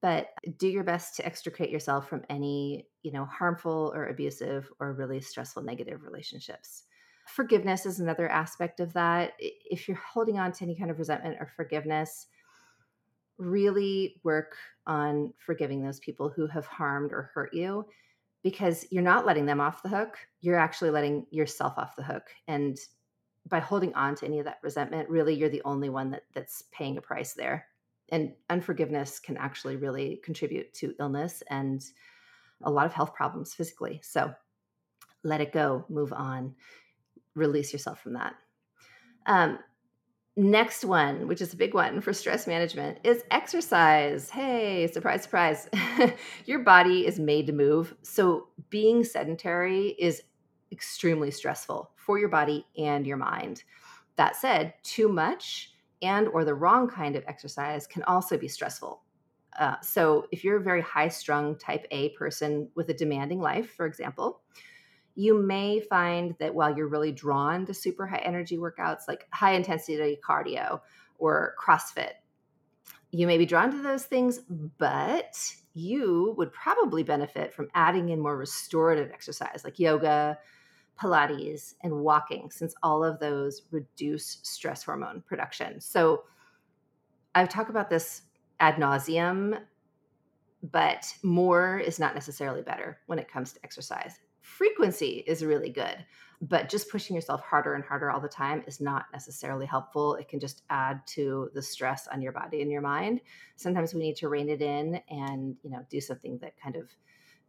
But 0.00 0.28
do 0.56 0.68
your 0.68 0.84
best 0.84 1.16
to 1.16 1.26
extricate 1.26 1.70
yourself 1.70 2.08
from 2.08 2.22
any, 2.30 2.86
you 3.02 3.10
know, 3.10 3.24
harmful 3.24 3.92
or 3.92 4.06
abusive 4.06 4.70
or 4.78 4.92
really 4.92 5.20
stressful 5.20 5.64
negative 5.64 6.04
relationships 6.04 6.84
forgiveness 7.28 7.86
is 7.86 8.00
another 8.00 8.28
aspect 8.28 8.80
of 8.80 8.92
that. 8.94 9.34
If 9.38 9.86
you're 9.86 9.98
holding 9.98 10.38
on 10.38 10.52
to 10.52 10.64
any 10.64 10.74
kind 10.76 10.90
of 10.90 10.98
resentment 10.98 11.36
or 11.38 11.46
forgiveness, 11.46 12.26
really 13.38 14.20
work 14.24 14.56
on 14.86 15.32
forgiving 15.38 15.82
those 15.82 16.00
people 16.00 16.28
who 16.28 16.46
have 16.46 16.66
harmed 16.66 17.12
or 17.12 17.30
hurt 17.34 17.54
you 17.54 17.86
because 18.42 18.86
you're 18.90 19.02
not 19.02 19.26
letting 19.26 19.46
them 19.46 19.60
off 19.60 19.82
the 19.82 19.88
hook. 19.88 20.18
You're 20.40 20.58
actually 20.58 20.90
letting 20.90 21.26
yourself 21.30 21.74
off 21.76 21.96
the 21.96 22.02
hook. 22.02 22.24
And 22.46 22.78
by 23.48 23.60
holding 23.60 23.94
on 23.94 24.14
to 24.16 24.26
any 24.26 24.38
of 24.38 24.44
that 24.44 24.58
resentment, 24.62 25.08
really 25.08 25.34
you're 25.34 25.48
the 25.48 25.62
only 25.64 25.88
one 25.88 26.10
that, 26.10 26.24
that's 26.34 26.64
paying 26.72 26.98
a 26.98 27.02
price 27.02 27.32
there. 27.32 27.66
And 28.10 28.32
unforgiveness 28.48 29.18
can 29.18 29.36
actually 29.36 29.76
really 29.76 30.20
contribute 30.24 30.72
to 30.74 30.94
illness 30.98 31.42
and 31.50 31.84
a 32.62 32.70
lot 32.70 32.86
of 32.86 32.92
health 32.92 33.14
problems 33.14 33.54
physically. 33.54 34.00
So 34.02 34.32
let 35.22 35.40
it 35.40 35.52
go, 35.52 35.84
move 35.88 36.12
on, 36.12 36.54
release 37.34 37.72
yourself 37.72 38.00
from 38.00 38.14
that. 38.14 38.34
Um, 39.26 39.58
Next 40.38 40.84
one, 40.84 41.26
which 41.26 41.42
is 41.42 41.52
a 41.52 41.56
big 41.56 41.74
one 41.74 42.00
for 42.00 42.12
stress 42.12 42.46
management, 42.46 42.98
is 43.02 43.24
exercise. 43.32 44.30
Hey, 44.30 44.86
surprise, 44.86 45.24
surprise. 45.24 45.68
Your 46.46 46.60
body 46.60 47.08
is 47.08 47.18
made 47.18 47.48
to 47.48 47.52
move. 47.52 47.92
So 48.02 48.46
being 48.70 49.02
sedentary 49.02 49.96
is 49.98 50.22
extremely 50.70 51.32
stressful 51.32 51.90
for 51.96 52.20
your 52.20 52.28
body 52.28 52.64
and 52.76 53.04
your 53.04 53.16
mind. 53.16 53.64
That 54.14 54.36
said, 54.36 54.74
too 54.84 55.08
much 55.08 55.72
and 56.02 56.28
or 56.28 56.44
the 56.44 56.54
wrong 56.54 56.88
kind 56.88 57.16
of 57.16 57.24
exercise 57.26 57.88
can 57.88 58.04
also 58.04 58.38
be 58.38 58.46
stressful. 58.46 59.02
Uh, 59.58 59.74
so 59.82 60.28
if 60.30 60.44
you're 60.44 60.58
a 60.58 60.62
very 60.62 60.82
high 60.82 61.08
strung 61.08 61.58
type 61.58 61.84
A 61.90 62.10
person 62.10 62.68
with 62.76 62.90
a 62.90 62.94
demanding 62.94 63.40
life, 63.40 63.72
for 63.72 63.86
example, 63.86 64.42
you 65.18 65.36
may 65.36 65.80
find 65.80 66.36
that 66.38 66.54
while 66.54 66.76
you're 66.76 66.86
really 66.86 67.10
drawn 67.10 67.66
to 67.66 67.74
super 67.74 68.06
high 68.06 68.22
energy 68.24 68.56
workouts 68.56 69.08
like 69.08 69.26
high 69.32 69.54
intensity 69.54 70.16
cardio 70.24 70.80
or 71.18 71.56
CrossFit, 71.60 72.12
you 73.10 73.26
may 73.26 73.36
be 73.36 73.44
drawn 73.44 73.72
to 73.72 73.82
those 73.82 74.04
things, 74.04 74.40
but 74.78 75.36
you 75.74 76.34
would 76.38 76.52
probably 76.52 77.02
benefit 77.02 77.52
from 77.52 77.68
adding 77.74 78.10
in 78.10 78.20
more 78.20 78.36
restorative 78.36 79.10
exercise 79.10 79.62
like 79.64 79.80
yoga, 79.80 80.38
Pilates, 81.00 81.74
and 81.82 81.92
walking, 81.92 82.48
since 82.52 82.72
all 82.84 83.02
of 83.02 83.18
those 83.18 83.62
reduce 83.72 84.38
stress 84.44 84.84
hormone 84.84 85.24
production. 85.26 85.80
So 85.80 86.22
I've 87.34 87.48
talked 87.48 87.70
about 87.70 87.90
this 87.90 88.22
ad 88.60 88.76
nauseum 88.76 89.58
but 90.62 91.12
more 91.22 91.78
is 91.78 92.00
not 92.00 92.14
necessarily 92.14 92.62
better 92.62 92.98
when 93.06 93.18
it 93.18 93.30
comes 93.30 93.52
to 93.52 93.60
exercise. 93.62 94.18
Frequency 94.48 95.22
is 95.26 95.44
really 95.44 95.68
good, 95.68 96.04
but 96.40 96.70
just 96.70 96.90
pushing 96.90 97.14
yourself 97.14 97.42
harder 97.42 97.74
and 97.74 97.84
harder 97.84 98.10
all 98.10 98.20
the 98.20 98.28
time 98.28 98.64
is 98.66 98.80
not 98.80 99.04
necessarily 99.12 99.66
helpful. 99.66 100.14
It 100.14 100.26
can 100.26 100.40
just 100.40 100.62
add 100.70 101.06
to 101.08 101.50
the 101.54 101.62
stress 101.62 102.08
on 102.08 102.22
your 102.22 102.32
body 102.32 102.62
and 102.62 102.70
your 102.70 102.80
mind. 102.80 103.20
Sometimes 103.56 103.92
we 103.92 104.00
need 104.00 104.16
to 104.16 104.28
rein 104.28 104.48
it 104.48 104.62
in 104.62 105.00
and, 105.10 105.54
you 105.62 105.70
know, 105.70 105.84
do 105.90 106.00
something 106.00 106.38
that 106.38 106.58
kind 106.60 106.76
of 106.76 106.90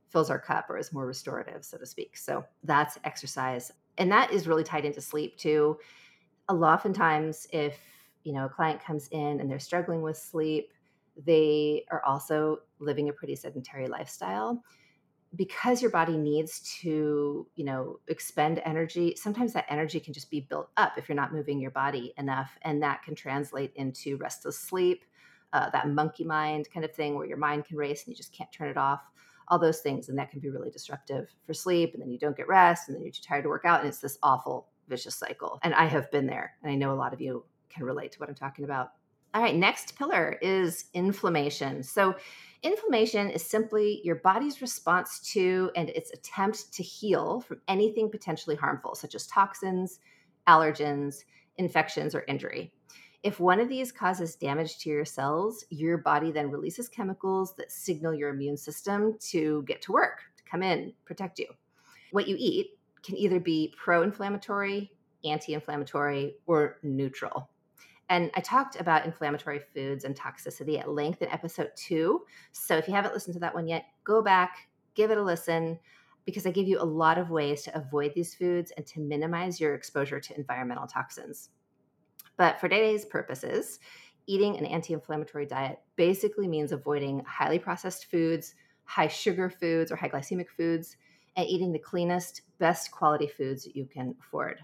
fills 0.09 0.29
our 0.29 0.39
cup 0.39 0.69
or 0.69 0.77
is 0.77 0.91
more 0.91 1.07
restorative, 1.07 1.63
so 1.63 1.77
to 1.77 1.85
speak. 1.85 2.17
So 2.17 2.43
that's 2.63 2.99
exercise. 3.05 3.71
And 3.97 4.11
that 4.11 4.31
is 4.31 4.45
really 4.45 4.65
tied 4.65 4.85
into 4.85 5.01
sleep 5.01 5.37
too. 5.37 5.77
A 6.49 6.53
lot 6.53 6.73
oftentimes 6.73 7.47
if, 7.53 7.77
you 8.23 8.33
know, 8.33 8.45
a 8.45 8.49
client 8.49 8.83
comes 8.83 9.07
in 9.11 9.39
and 9.39 9.49
they're 9.49 9.57
struggling 9.57 10.01
with 10.01 10.17
sleep, 10.17 10.73
they 11.25 11.85
are 11.91 12.03
also 12.03 12.59
living 12.79 13.07
a 13.07 13.13
pretty 13.13 13.35
sedentary 13.35 13.87
lifestyle 13.87 14.61
because 15.35 15.81
your 15.81 15.91
body 15.91 16.17
needs 16.17 16.59
to 16.81 17.45
you 17.55 17.63
know 17.63 17.99
expend 18.07 18.61
energy 18.65 19.15
sometimes 19.15 19.53
that 19.53 19.65
energy 19.69 19.99
can 19.99 20.13
just 20.13 20.31
be 20.31 20.41
built 20.41 20.69
up 20.77 20.97
if 20.97 21.07
you're 21.07 21.15
not 21.15 21.33
moving 21.33 21.59
your 21.59 21.71
body 21.71 22.13
enough 22.17 22.57
and 22.63 22.81
that 22.81 23.03
can 23.03 23.13
translate 23.13 23.71
into 23.75 24.17
restless 24.17 24.57
sleep 24.57 25.05
uh, 25.53 25.69
that 25.69 25.89
monkey 25.89 26.23
mind 26.23 26.67
kind 26.73 26.83
of 26.83 26.93
thing 26.93 27.15
where 27.15 27.27
your 27.27 27.37
mind 27.37 27.65
can 27.65 27.77
race 27.77 28.05
and 28.05 28.11
you 28.11 28.15
just 28.15 28.33
can't 28.33 28.51
turn 28.51 28.69
it 28.69 28.77
off 28.77 29.01
all 29.47 29.59
those 29.59 29.79
things 29.79 30.09
and 30.09 30.17
that 30.17 30.31
can 30.31 30.39
be 30.39 30.49
really 30.49 30.69
disruptive 30.69 31.27
for 31.45 31.53
sleep 31.53 31.93
and 31.93 32.01
then 32.01 32.11
you 32.11 32.19
don't 32.19 32.37
get 32.37 32.47
rest 32.47 32.87
and 32.87 32.95
then 32.95 33.03
you're 33.03 33.11
too 33.11 33.21
tired 33.21 33.43
to 33.43 33.49
work 33.49 33.65
out 33.65 33.79
and 33.79 33.89
it's 33.89 33.99
this 33.99 34.17
awful 34.23 34.67
vicious 34.87 35.15
cycle 35.15 35.59
and 35.63 35.73
i 35.75 35.85
have 35.85 36.09
been 36.11 36.25
there 36.25 36.53
and 36.63 36.71
i 36.71 36.75
know 36.75 36.91
a 36.91 36.95
lot 36.95 37.13
of 37.13 37.21
you 37.21 37.43
can 37.69 37.83
relate 37.83 38.11
to 38.11 38.19
what 38.19 38.29
i'm 38.29 38.35
talking 38.35 38.65
about 38.65 38.93
all 39.33 39.41
right, 39.41 39.55
next 39.55 39.97
pillar 39.97 40.37
is 40.41 40.85
inflammation. 40.93 41.83
So, 41.83 42.15
inflammation 42.63 43.29
is 43.29 43.43
simply 43.43 44.01
your 44.03 44.15
body's 44.15 44.61
response 44.61 45.19
to 45.33 45.71
and 45.75 45.89
its 45.89 46.11
attempt 46.11 46.73
to 46.73 46.83
heal 46.83 47.41
from 47.41 47.61
anything 47.67 48.09
potentially 48.09 48.55
harmful, 48.55 48.95
such 48.95 49.15
as 49.15 49.27
toxins, 49.27 49.99
allergens, 50.47 51.23
infections, 51.57 52.15
or 52.15 52.25
injury. 52.27 52.73
If 53.21 53.39
one 53.39 53.59
of 53.59 53.69
these 53.69 53.91
causes 53.91 54.35
damage 54.35 54.79
to 54.79 54.89
your 54.89 55.05
cells, 55.05 55.65
your 55.69 55.97
body 55.97 56.31
then 56.31 56.49
releases 56.49 56.87
chemicals 56.89 57.53
that 57.57 57.71
signal 57.71 58.13
your 58.13 58.29
immune 58.29 58.57
system 58.57 59.17
to 59.29 59.63
get 59.67 59.81
to 59.83 59.91
work, 59.91 60.21
to 60.37 60.43
come 60.49 60.63
in, 60.63 60.93
protect 61.05 61.37
you. 61.37 61.47
What 62.11 62.27
you 62.27 62.35
eat 62.39 62.79
can 63.03 63.17
either 63.17 63.39
be 63.39 63.73
pro 63.77 64.03
inflammatory, 64.03 64.91
anti 65.23 65.53
inflammatory, 65.53 66.35
or 66.47 66.77
neutral. 66.81 67.49
And 68.09 68.31
I 68.35 68.41
talked 68.41 68.79
about 68.79 69.05
inflammatory 69.05 69.59
foods 69.59 70.03
and 70.03 70.15
toxicity 70.15 70.79
at 70.79 70.89
length 70.89 71.21
in 71.21 71.29
episode 71.29 71.69
two. 71.75 72.21
So 72.51 72.75
if 72.75 72.87
you 72.87 72.93
haven't 72.93 73.13
listened 73.13 73.35
to 73.35 73.39
that 73.41 73.53
one 73.53 73.67
yet, 73.67 73.85
go 74.03 74.23
back, 74.23 74.67
give 74.95 75.11
it 75.11 75.17
a 75.19 75.23
listen, 75.23 75.79
because 76.25 76.47
I 76.47 76.51
give 76.51 76.67
you 76.67 76.79
a 76.79 76.83
lot 76.83 77.19
of 77.19 77.29
ways 77.29 77.61
to 77.63 77.77
avoid 77.77 78.13
these 78.15 78.33
foods 78.33 78.71
and 78.77 78.85
to 78.87 78.99
minimize 78.99 79.59
your 79.59 79.75
exposure 79.75 80.19
to 80.19 80.35
environmental 80.35 80.87
toxins. 80.87 81.49
But 82.35 82.59
for 82.59 82.67
today's 82.67 83.05
purposes, 83.05 83.79
eating 84.25 84.57
an 84.57 84.65
anti 84.65 84.93
inflammatory 84.93 85.45
diet 85.45 85.79
basically 85.95 86.47
means 86.47 86.71
avoiding 86.71 87.23
highly 87.25 87.59
processed 87.59 88.09
foods, 88.09 88.55
high 88.85 89.07
sugar 89.07 89.51
foods, 89.51 89.91
or 89.91 89.95
high 89.95 90.09
glycemic 90.09 90.49
foods, 90.49 90.97
and 91.35 91.47
eating 91.47 91.71
the 91.71 91.79
cleanest, 91.79 92.41
best 92.57 92.89
quality 92.91 93.27
foods 93.27 93.67
you 93.73 93.85
can 93.85 94.15
afford 94.19 94.59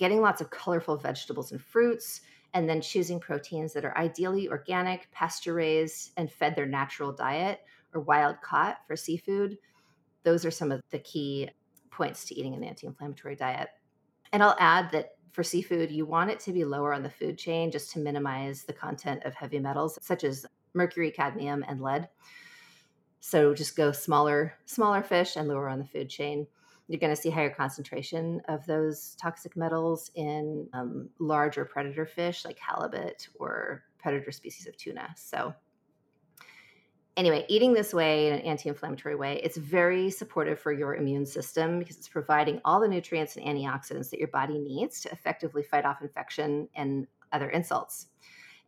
getting 0.00 0.22
lots 0.22 0.40
of 0.40 0.48
colorful 0.48 0.96
vegetables 0.96 1.52
and 1.52 1.62
fruits, 1.62 2.22
and 2.54 2.68
then 2.68 2.80
choosing 2.80 3.20
proteins 3.20 3.74
that 3.74 3.84
are 3.84 3.96
ideally 3.96 4.48
organic, 4.48 5.08
pasture 5.12 5.54
raised, 5.54 6.12
and 6.16 6.32
fed 6.32 6.56
their 6.56 6.66
natural 6.66 7.12
diet 7.12 7.60
or 7.94 8.00
wild 8.00 8.40
caught 8.40 8.78
for 8.86 8.96
seafood. 8.96 9.58
Those 10.24 10.44
are 10.46 10.50
some 10.50 10.72
of 10.72 10.80
the 10.90 10.98
key 11.00 11.50
points 11.90 12.24
to 12.24 12.34
eating 12.34 12.54
an 12.54 12.64
anti 12.64 12.86
inflammatory 12.86 13.36
diet. 13.36 13.68
And 14.32 14.42
I'll 14.42 14.56
add 14.58 14.90
that 14.92 15.10
for 15.32 15.44
seafood, 15.44 15.90
you 15.90 16.06
want 16.06 16.30
it 16.30 16.40
to 16.40 16.52
be 16.52 16.64
lower 16.64 16.94
on 16.94 17.02
the 17.02 17.10
food 17.10 17.36
chain 17.36 17.70
just 17.70 17.92
to 17.92 17.98
minimize 17.98 18.64
the 18.64 18.72
content 18.72 19.22
of 19.24 19.34
heavy 19.34 19.58
metals 19.58 19.98
such 20.00 20.24
as 20.24 20.46
mercury, 20.72 21.10
cadmium, 21.10 21.62
and 21.68 21.80
lead. 21.80 22.08
So 23.20 23.54
just 23.54 23.76
go 23.76 23.92
smaller, 23.92 24.54
smaller 24.64 25.02
fish 25.02 25.36
and 25.36 25.46
lower 25.46 25.68
on 25.68 25.78
the 25.78 25.84
food 25.84 26.08
chain 26.08 26.46
you're 26.90 26.98
going 26.98 27.14
to 27.14 27.20
see 27.20 27.30
higher 27.30 27.50
concentration 27.50 28.42
of 28.48 28.66
those 28.66 29.14
toxic 29.14 29.56
metals 29.56 30.10
in 30.16 30.68
um, 30.72 31.08
larger 31.20 31.64
predator 31.64 32.04
fish 32.04 32.44
like 32.44 32.58
halibut 32.58 33.28
or 33.38 33.84
predator 33.98 34.32
species 34.32 34.66
of 34.66 34.76
tuna. 34.76 35.08
So, 35.16 35.54
anyway, 37.16 37.46
eating 37.48 37.72
this 37.72 37.94
way 37.94 38.26
in 38.26 38.34
an 38.34 38.40
anti 38.40 38.68
inflammatory 38.68 39.14
way, 39.14 39.40
it's 39.44 39.56
very 39.56 40.10
supportive 40.10 40.58
for 40.58 40.72
your 40.72 40.96
immune 40.96 41.24
system 41.24 41.78
because 41.78 41.96
it's 41.96 42.08
providing 42.08 42.60
all 42.64 42.80
the 42.80 42.88
nutrients 42.88 43.36
and 43.36 43.46
antioxidants 43.46 44.10
that 44.10 44.18
your 44.18 44.28
body 44.28 44.58
needs 44.58 45.00
to 45.02 45.12
effectively 45.12 45.62
fight 45.62 45.84
off 45.84 46.02
infection 46.02 46.68
and 46.74 47.06
other 47.32 47.50
insults. 47.50 48.08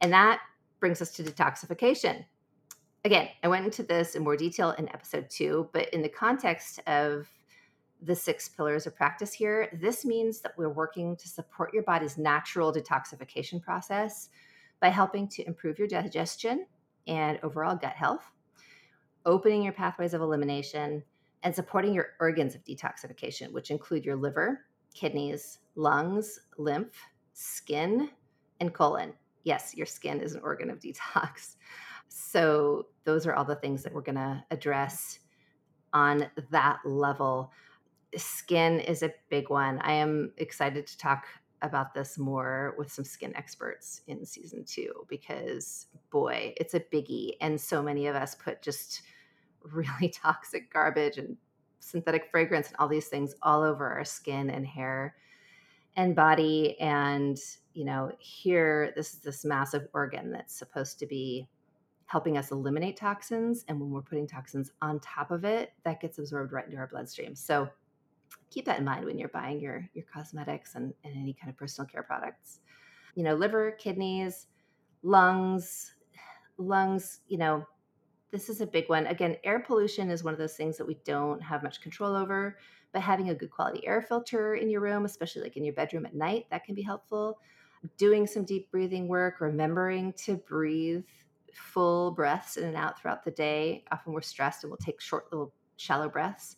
And 0.00 0.12
that 0.12 0.38
brings 0.78 1.02
us 1.02 1.10
to 1.14 1.24
detoxification. 1.24 2.24
Again, 3.04 3.30
I 3.42 3.48
went 3.48 3.64
into 3.64 3.82
this 3.82 4.14
in 4.14 4.22
more 4.22 4.36
detail 4.36 4.70
in 4.78 4.88
episode 4.90 5.28
two, 5.28 5.68
but 5.72 5.88
in 5.92 6.02
the 6.02 6.08
context 6.08 6.78
of 6.86 7.26
the 8.04 8.16
six 8.16 8.48
pillars 8.48 8.86
of 8.86 8.96
practice 8.96 9.32
here, 9.32 9.68
this 9.80 10.04
means 10.04 10.40
that 10.40 10.54
we're 10.56 10.72
working 10.72 11.16
to 11.16 11.28
support 11.28 11.72
your 11.72 11.84
body's 11.84 12.18
natural 12.18 12.72
detoxification 12.72 13.62
process 13.62 14.28
by 14.80 14.88
helping 14.88 15.28
to 15.28 15.46
improve 15.46 15.78
your 15.78 15.86
digestion 15.86 16.66
and 17.06 17.38
overall 17.42 17.76
gut 17.76 17.94
health, 17.94 18.32
opening 19.24 19.62
your 19.62 19.72
pathways 19.72 20.14
of 20.14 20.20
elimination, 20.20 21.02
and 21.44 21.54
supporting 21.54 21.94
your 21.94 22.10
organs 22.20 22.54
of 22.54 22.64
detoxification, 22.64 23.52
which 23.52 23.70
include 23.70 24.04
your 24.04 24.16
liver, 24.16 24.66
kidneys, 24.94 25.58
lungs, 25.76 26.40
lymph, 26.58 27.00
skin, 27.32 28.10
and 28.60 28.74
colon. 28.74 29.12
Yes, 29.44 29.74
your 29.76 29.86
skin 29.86 30.20
is 30.20 30.34
an 30.34 30.40
organ 30.42 30.70
of 30.70 30.78
detox. 30.80 31.56
So, 32.08 32.86
those 33.04 33.26
are 33.26 33.32
all 33.32 33.44
the 33.44 33.56
things 33.56 33.82
that 33.82 33.92
we're 33.94 34.02
going 34.02 34.16
to 34.16 34.44
address 34.50 35.18
on 35.94 36.28
that 36.50 36.78
level 36.84 37.52
skin 38.16 38.80
is 38.80 39.02
a 39.02 39.12
big 39.30 39.50
one. 39.50 39.78
I 39.80 39.92
am 39.92 40.32
excited 40.36 40.86
to 40.86 40.98
talk 40.98 41.26
about 41.62 41.94
this 41.94 42.18
more 42.18 42.74
with 42.76 42.92
some 42.92 43.04
skin 43.04 43.34
experts 43.36 44.02
in 44.08 44.26
season 44.26 44.64
two 44.64 44.92
because, 45.08 45.86
boy, 46.10 46.52
it's 46.56 46.74
a 46.74 46.80
biggie. 46.80 47.32
And 47.40 47.60
so 47.60 47.82
many 47.82 48.06
of 48.08 48.16
us 48.16 48.34
put 48.34 48.62
just 48.62 49.02
really 49.62 50.08
toxic 50.14 50.72
garbage 50.72 51.18
and 51.18 51.36
synthetic 51.78 52.30
fragrance 52.30 52.68
and 52.68 52.76
all 52.78 52.88
these 52.88 53.08
things 53.08 53.34
all 53.42 53.62
over 53.62 53.88
our 53.88 54.04
skin 54.04 54.50
and 54.50 54.66
hair 54.66 55.14
and 55.96 56.16
body. 56.16 56.78
And, 56.80 57.38
you 57.74 57.84
know, 57.84 58.12
here, 58.18 58.92
this 58.96 59.14
is 59.14 59.20
this 59.20 59.44
massive 59.44 59.88
organ 59.92 60.32
that's 60.32 60.54
supposed 60.54 60.98
to 60.98 61.06
be 61.06 61.48
helping 62.06 62.36
us 62.36 62.50
eliminate 62.50 62.96
toxins. 62.96 63.64
And 63.68 63.80
when 63.80 63.90
we're 63.90 64.02
putting 64.02 64.26
toxins 64.26 64.70
on 64.82 65.00
top 65.00 65.30
of 65.30 65.44
it, 65.44 65.72
that 65.84 66.00
gets 66.00 66.18
absorbed 66.18 66.52
right 66.52 66.64
into 66.64 66.76
our 66.76 66.86
bloodstream. 66.86 67.34
So, 67.34 67.68
keep 68.52 68.66
that 68.66 68.78
in 68.78 68.84
mind 68.84 69.04
when 69.04 69.18
you're 69.18 69.28
buying 69.28 69.60
your 69.60 69.88
your 69.94 70.04
cosmetics 70.12 70.74
and, 70.74 70.92
and 71.04 71.16
any 71.16 71.32
kind 71.32 71.50
of 71.50 71.56
personal 71.56 71.88
care 71.88 72.02
products. 72.02 72.60
You 73.14 73.24
know 73.24 73.34
liver 73.34 73.72
kidneys 73.72 74.46
lungs 75.02 75.94
lungs 76.58 77.20
you 77.28 77.38
know 77.38 77.66
this 78.30 78.48
is 78.48 78.60
a 78.60 78.66
big 78.66 78.88
one. 78.88 79.06
Again 79.06 79.36
air 79.44 79.60
pollution 79.60 80.10
is 80.10 80.22
one 80.22 80.34
of 80.34 80.38
those 80.38 80.54
things 80.54 80.76
that 80.76 80.86
we 80.86 80.98
don't 81.04 81.40
have 81.42 81.62
much 81.62 81.80
control 81.80 82.14
over 82.14 82.58
but 82.92 83.00
having 83.00 83.30
a 83.30 83.34
good 83.34 83.50
quality 83.50 83.86
air 83.86 84.02
filter 84.02 84.54
in 84.54 84.68
your 84.68 84.82
room 84.82 85.04
especially 85.04 85.42
like 85.42 85.56
in 85.56 85.64
your 85.64 85.74
bedroom 85.74 86.04
at 86.06 86.14
night 86.14 86.46
that 86.50 86.64
can 86.64 86.74
be 86.74 86.82
helpful. 86.82 87.38
Doing 87.96 88.26
some 88.26 88.44
deep 88.44 88.70
breathing 88.70 89.08
work 89.08 89.40
remembering 89.40 90.12
to 90.24 90.36
breathe 90.36 91.04
full 91.54 92.12
breaths 92.12 92.56
in 92.56 92.64
and 92.64 92.76
out 92.76 92.98
throughout 92.98 93.24
the 93.24 93.30
day. 93.30 93.84
Often 93.90 94.12
we're 94.12 94.22
stressed 94.22 94.62
and 94.62 94.70
we'll 94.70 94.78
take 94.78 95.00
short 95.00 95.26
little 95.32 95.52
shallow 95.76 96.08
breaths 96.08 96.56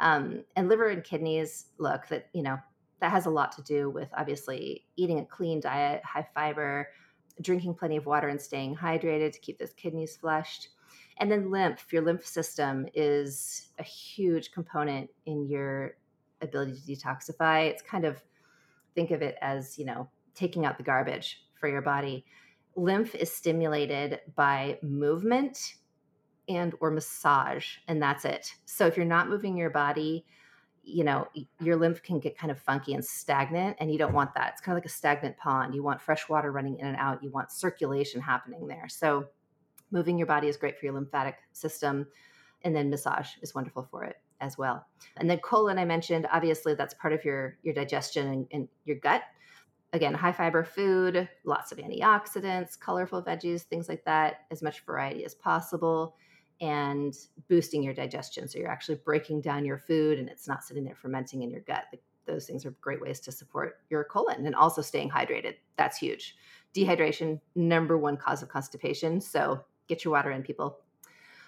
um, 0.00 0.44
and 0.56 0.68
liver 0.68 0.88
and 0.88 1.04
kidneys, 1.04 1.66
look, 1.78 2.06
that, 2.08 2.28
you 2.32 2.42
know, 2.42 2.58
that 3.00 3.10
has 3.10 3.26
a 3.26 3.30
lot 3.30 3.52
to 3.52 3.62
do 3.62 3.90
with 3.90 4.08
obviously 4.16 4.84
eating 4.96 5.18
a 5.18 5.24
clean 5.24 5.60
diet, 5.60 6.02
high 6.04 6.26
fiber, 6.34 6.88
drinking 7.42 7.74
plenty 7.74 7.96
of 7.96 8.06
water 8.06 8.28
and 8.28 8.40
staying 8.40 8.74
hydrated 8.74 9.32
to 9.32 9.40
keep 9.40 9.58
those 9.58 9.74
kidneys 9.74 10.16
flushed. 10.16 10.68
And 11.18 11.30
then 11.30 11.50
lymph, 11.50 11.92
your 11.92 12.02
lymph 12.02 12.26
system 12.26 12.86
is 12.94 13.68
a 13.78 13.82
huge 13.82 14.52
component 14.52 15.10
in 15.26 15.46
your 15.46 15.96
ability 16.40 16.74
to 16.74 16.92
detoxify. 16.92 17.68
It's 17.68 17.82
kind 17.82 18.04
of 18.04 18.22
think 18.94 19.10
of 19.10 19.22
it 19.22 19.36
as, 19.40 19.78
you 19.78 19.84
know, 19.84 20.08
taking 20.34 20.64
out 20.66 20.78
the 20.78 20.84
garbage 20.84 21.42
for 21.58 21.68
your 21.68 21.82
body. 21.82 22.24
Lymph 22.76 23.14
is 23.14 23.32
stimulated 23.32 24.20
by 24.34 24.78
movement 24.82 25.74
and 26.48 26.74
or 26.80 26.90
massage 26.90 27.76
and 27.88 28.00
that's 28.00 28.24
it 28.24 28.54
so 28.64 28.86
if 28.86 28.96
you're 28.96 29.06
not 29.06 29.28
moving 29.28 29.56
your 29.56 29.70
body 29.70 30.24
you 30.84 31.02
know 31.02 31.26
your 31.60 31.76
lymph 31.76 32.02
can 32.02 32.20
get 32.20 32.38
kind 32.38 32.50
of 32.50 32.58
funky 32.58 32.94
and 32.94 33.04
stagnant 33.04 33.76
and 33.80 33.90
you 33.90 33.98
don't 33.98 34.14
want 34.14 34.32
that 34.34 34.52
it's 34.52 34.60
kind 34.60 34.76
of 34.76 34.82
like 34.82 34.86
a 34.86 34.94
stagnant 34.94 35.36
pond 35.36 35.74
you 35.74 35.82
want 35.82 36.00
fresh 36.00 36.28
water 36.28 36.52
running 36.52 36.78
in 36.78 36.86
and 36.86 36.96
out 36.96 37.22
you 37.22 37.30
want 37.30 37.50
circulation 37.50 38.20
happening 38.20 38.68
there 38.68 38.88
so 38.88 39.26
Moving 39.90 40.18
your 40.18 40.26
body 40.26 40.48
is 40.48 40.56
great 40.56 40.78
for 40.78 40.86
your 40.86 40.94
lymphatic 40.94 41.36
system. 41.52 42.06
And 42.62 42.74
then 42.74 42.90
massage 42.90 43.30
is 43.42 43.54
wonderful 43.54 43.86
for 43.90 44.04
it 44.04 44.16
as 44.40 44.58
well. 44.58 44.86
And 45.16 45.30
then 45.30 45.38
colon, 45.38 45.78
I 45.78 45.84
mentioned, 45.84 46.26
obviously 46.32 46.74
that's 46.74 46.94
part 46.94 47.12
of 47.12 47.24
your, 47.24 47.56
your 47.62 47.74
digestion 47.74 48.26
and, 48.26 48.46
and 48.50 48.68
your 48.84 48.96
gut. 48.96 49.22
Again, 49.92 50.12
high 50.12 50.32
fiber 50.32 50.64
food, 50.64 51.28
lots 51.44 51.70
of 51.70 51.78
antioxidants, 51.78 52.78
colorful 52.78 53.22
veggies, 53.22 53.62
things 53.62 53.88
like 53.88 54.04
that, 54.04 54.40
as 54.50 54.62
much 54.62 54.80
variety 54.80 55.24
as 55.24 55.34
possible, 55.34 56.16
and 56.60 57.14
boosting 57.48 57.82
your 57.82 57.94
digestion. 57.94 58.48
So 58.48 58.58
you're 58.58 58.70
actually 58.70 58.96
breaking 59.04 59.42
down 59.42 59.64
your 59.64 59.78
food 59.78 60.18
and 60.18 60.28
it's 60.28 60.48
not 60.48 60.64
sitting 60.64 60.84
there 60.84 60.94
fermenting 60.94 61.42
in 61.42 61.50
your 61.50 61.60
gut. 61.60 61.84
Those 62.26 62.46
things 62.46 62.64
are 62.66 62.70
great 62.80 63.00
ways 63.00 63.20
to 63.20 63.32
support 63.32 63.80
your 63.90 64.04
colon 64.04 64.46
and 64.46 64.54
also 64.54 64.82
staying 64.82 65.10
hydrated. 65.10 65.54
That's 65.76 65.98
huge. 65.98 66.36
Dehydration, 66.74 67.40
number 67.54 67.98
one 67.98 68.16
cause 68.16 68.42
of 68.42 68.48
constipation. 68.48 69.20
So 69.20 69.64
get 69.86 70.04
your 70.04 70.12
water 70.12 70.32
in, 70.32 70.42
people. 70.42 70.78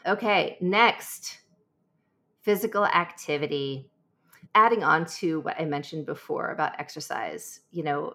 Okay, 0.07 0.57
next 0.61 1.41
physical 2.43 2.87
activity. 2.87 3.91
Adding 4.55 4.83
on 4.85 5.05
to 5.07 5.41
what 5.41 5.61
I 5.61 5.65
mentioned 5.65 6.07
before 6.07 6.51
about 6.51 6.79
exercise, 6.79 7.61
you 7.71 7.83
know, 7.83 8.15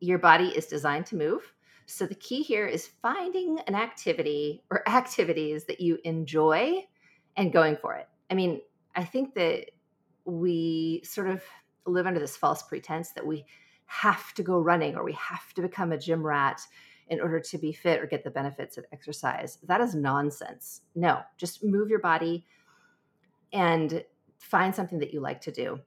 your 0.00 0.18
body 0.18 0.46
is 0.46 0.66
designed 0.66 1.06
to 1.06 1.16
move. 1.16 1.52
So 1.86 2.06
the 2.06 2.14
key 2.14 2.42
here 2.42 2.66
is 2.66 2.88
finding 3.00 3.60
an 3.66 3.74
activity 3.74 4.62
or 4.70 4.88
activities 4.88 5.64
that 5.64 5.80
you 5.80 5.98
enjoy 6.04 6.86
and 7.36 7.52
going 7.52 7.76
for 7.76 7.94
it. 7.94 8.08
I 8.30 8.34
mean, 8.34 8.60
I 8.94 9.04
think 9.04 9.34
that 9.34 9.70
we 10.24 11.02
sort 11.04 11.28
of 11.28 11.42
live 11.86 12.06
under 12.06 12.18
this 12.18 12.36
false 12.36 12.62
pretense 12.62 13.10
that 13.10 13.26
we 13.26 13.44
have 13.86 14.34
to 14.34 14.42
go 14.42 14.58
running 14.58 14.96
or 14.96 15.04
we 15.04 15.12
have 15.12 15.54
to 15.54 15.62
become 15.62 15.92
a 15.92 15.98
gym 15.98 16.26
rat 16.26 16.60
in 17.08 17.20
order 17.20 17.38
to 17.38 17.58
be 17.58 17.72
fit 17.72 18.00
or 18.00 18.06
get 18.06 18.24
the 18.24 18.30
benefits 18.30 18.76
of 18.76 18.84
exercise. 18.92 19.58
That 19.62 19.80
is 19.80 19.94
nonsense. 19.94 20.82
No, 20.96 21.20
just 21.36 21.62
move 21.62 21.88
your 21.88 22.00
body 22.00 22.44
and 23.52 24.04
find 24.38 24.74
something 24.74 24.98
that 24.98 25.12
you 25.12 25.20
like 25.20 25.40
to 25.42 25.52
do. 25.52 25.80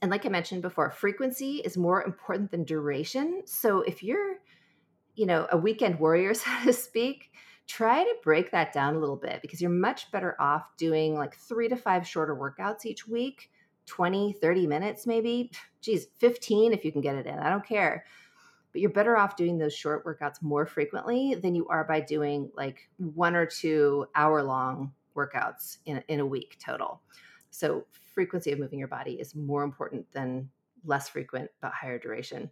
And 0.00 0.10
like 0.10 0.26
I 0.26 0.28
mentioned 0.28 0.62
before, 0.62 0.90
frequency 0.90 1.56
is 1.64 1.76
more 1.76 2.04
important 2.04 2.50
than 2.50 2.64
duration. 2.64 3.42
So 3.46 3.80
if 3.80 4.02
you're, 4.02 4.37
you 5.18 5.26
know, 5.26 5.48
a 5.50 5.58
weekend 5.58 5.98
warrior, 5.98 6.32
so 6.34 6.50
to 6.64 6.72
speak, 6.72 7.32
try 7.66 8.02
to 8.02 8.14
break 8.22 8.50
that 8.52 8.72
down 8.72 8.94
a 8.94 8.98
little 8.98 9.16
bit 9.16 9.42
because 9.42 9.60
you're 9.60 9.70
much 9.70 10.10
better 10.10 10.40
off 10.40 10.76
doing 10.78 11.14
like 11.14 11.36
three 11.36 11.68
to 11.68 11.76
five 11.76 12.06
shorter 12.06 12.34
workouts 12.34 12.86
each 12.86 13.06
week 13.06 13.50
20, 13.86 14.34
30 14.34 14.66
minutes 14.66 15.06
maybe. 15.06 15.50
Geez, 15.80 16.08
15 16.18 16.72
if 16.72 16.84
you 16.84 16.92
can 16.92 17.00
get 17.00 17.16
it 17.16 17.26
in. 17.26 17.38
I 17.38 17.50
don't 17.50 17.66
care. 17.66 18.04
But 18.72 18.80
you're 18.82 18.90
better 18.90 19.16
off 19.16 19.36
doing 19.36 19.58
those 19.58 19.74
short 19.74 20.04
workouts 20.04 20.42
more 20.42 20.66
frequently 20.66 21.34
than 21.34 21.54
you 21.54 21.66
are 21.68 21.84
by 21.84 22.00
doing 22.00 22.50
like 22.54 22.88
one 22.98 23.34
or 23.34 23.46
two 23.46 24.06
hour 24.14 24.42
long 24.42 24.92
workouts 25.16 25.78
in, 25.86 26.02
in 26.08 26.20
a 26.20 26.26
week 26.26 26.58
total. 26.62 27.00
So, 27.50 27.86
frequency 28.14 28.52
of 28.52 28.58
moving 28.58 28.78
your 28.78 28.88
body 28.88 29.12
is 29.12 29.34
more 29.34 29.62
important 29.62 30.10
than 30.12 30.50
less 30.84 31.08
frequent 31.08 31.50
but 31.62 31.72
higher 31.72 31.98
duration. 31.98 32.50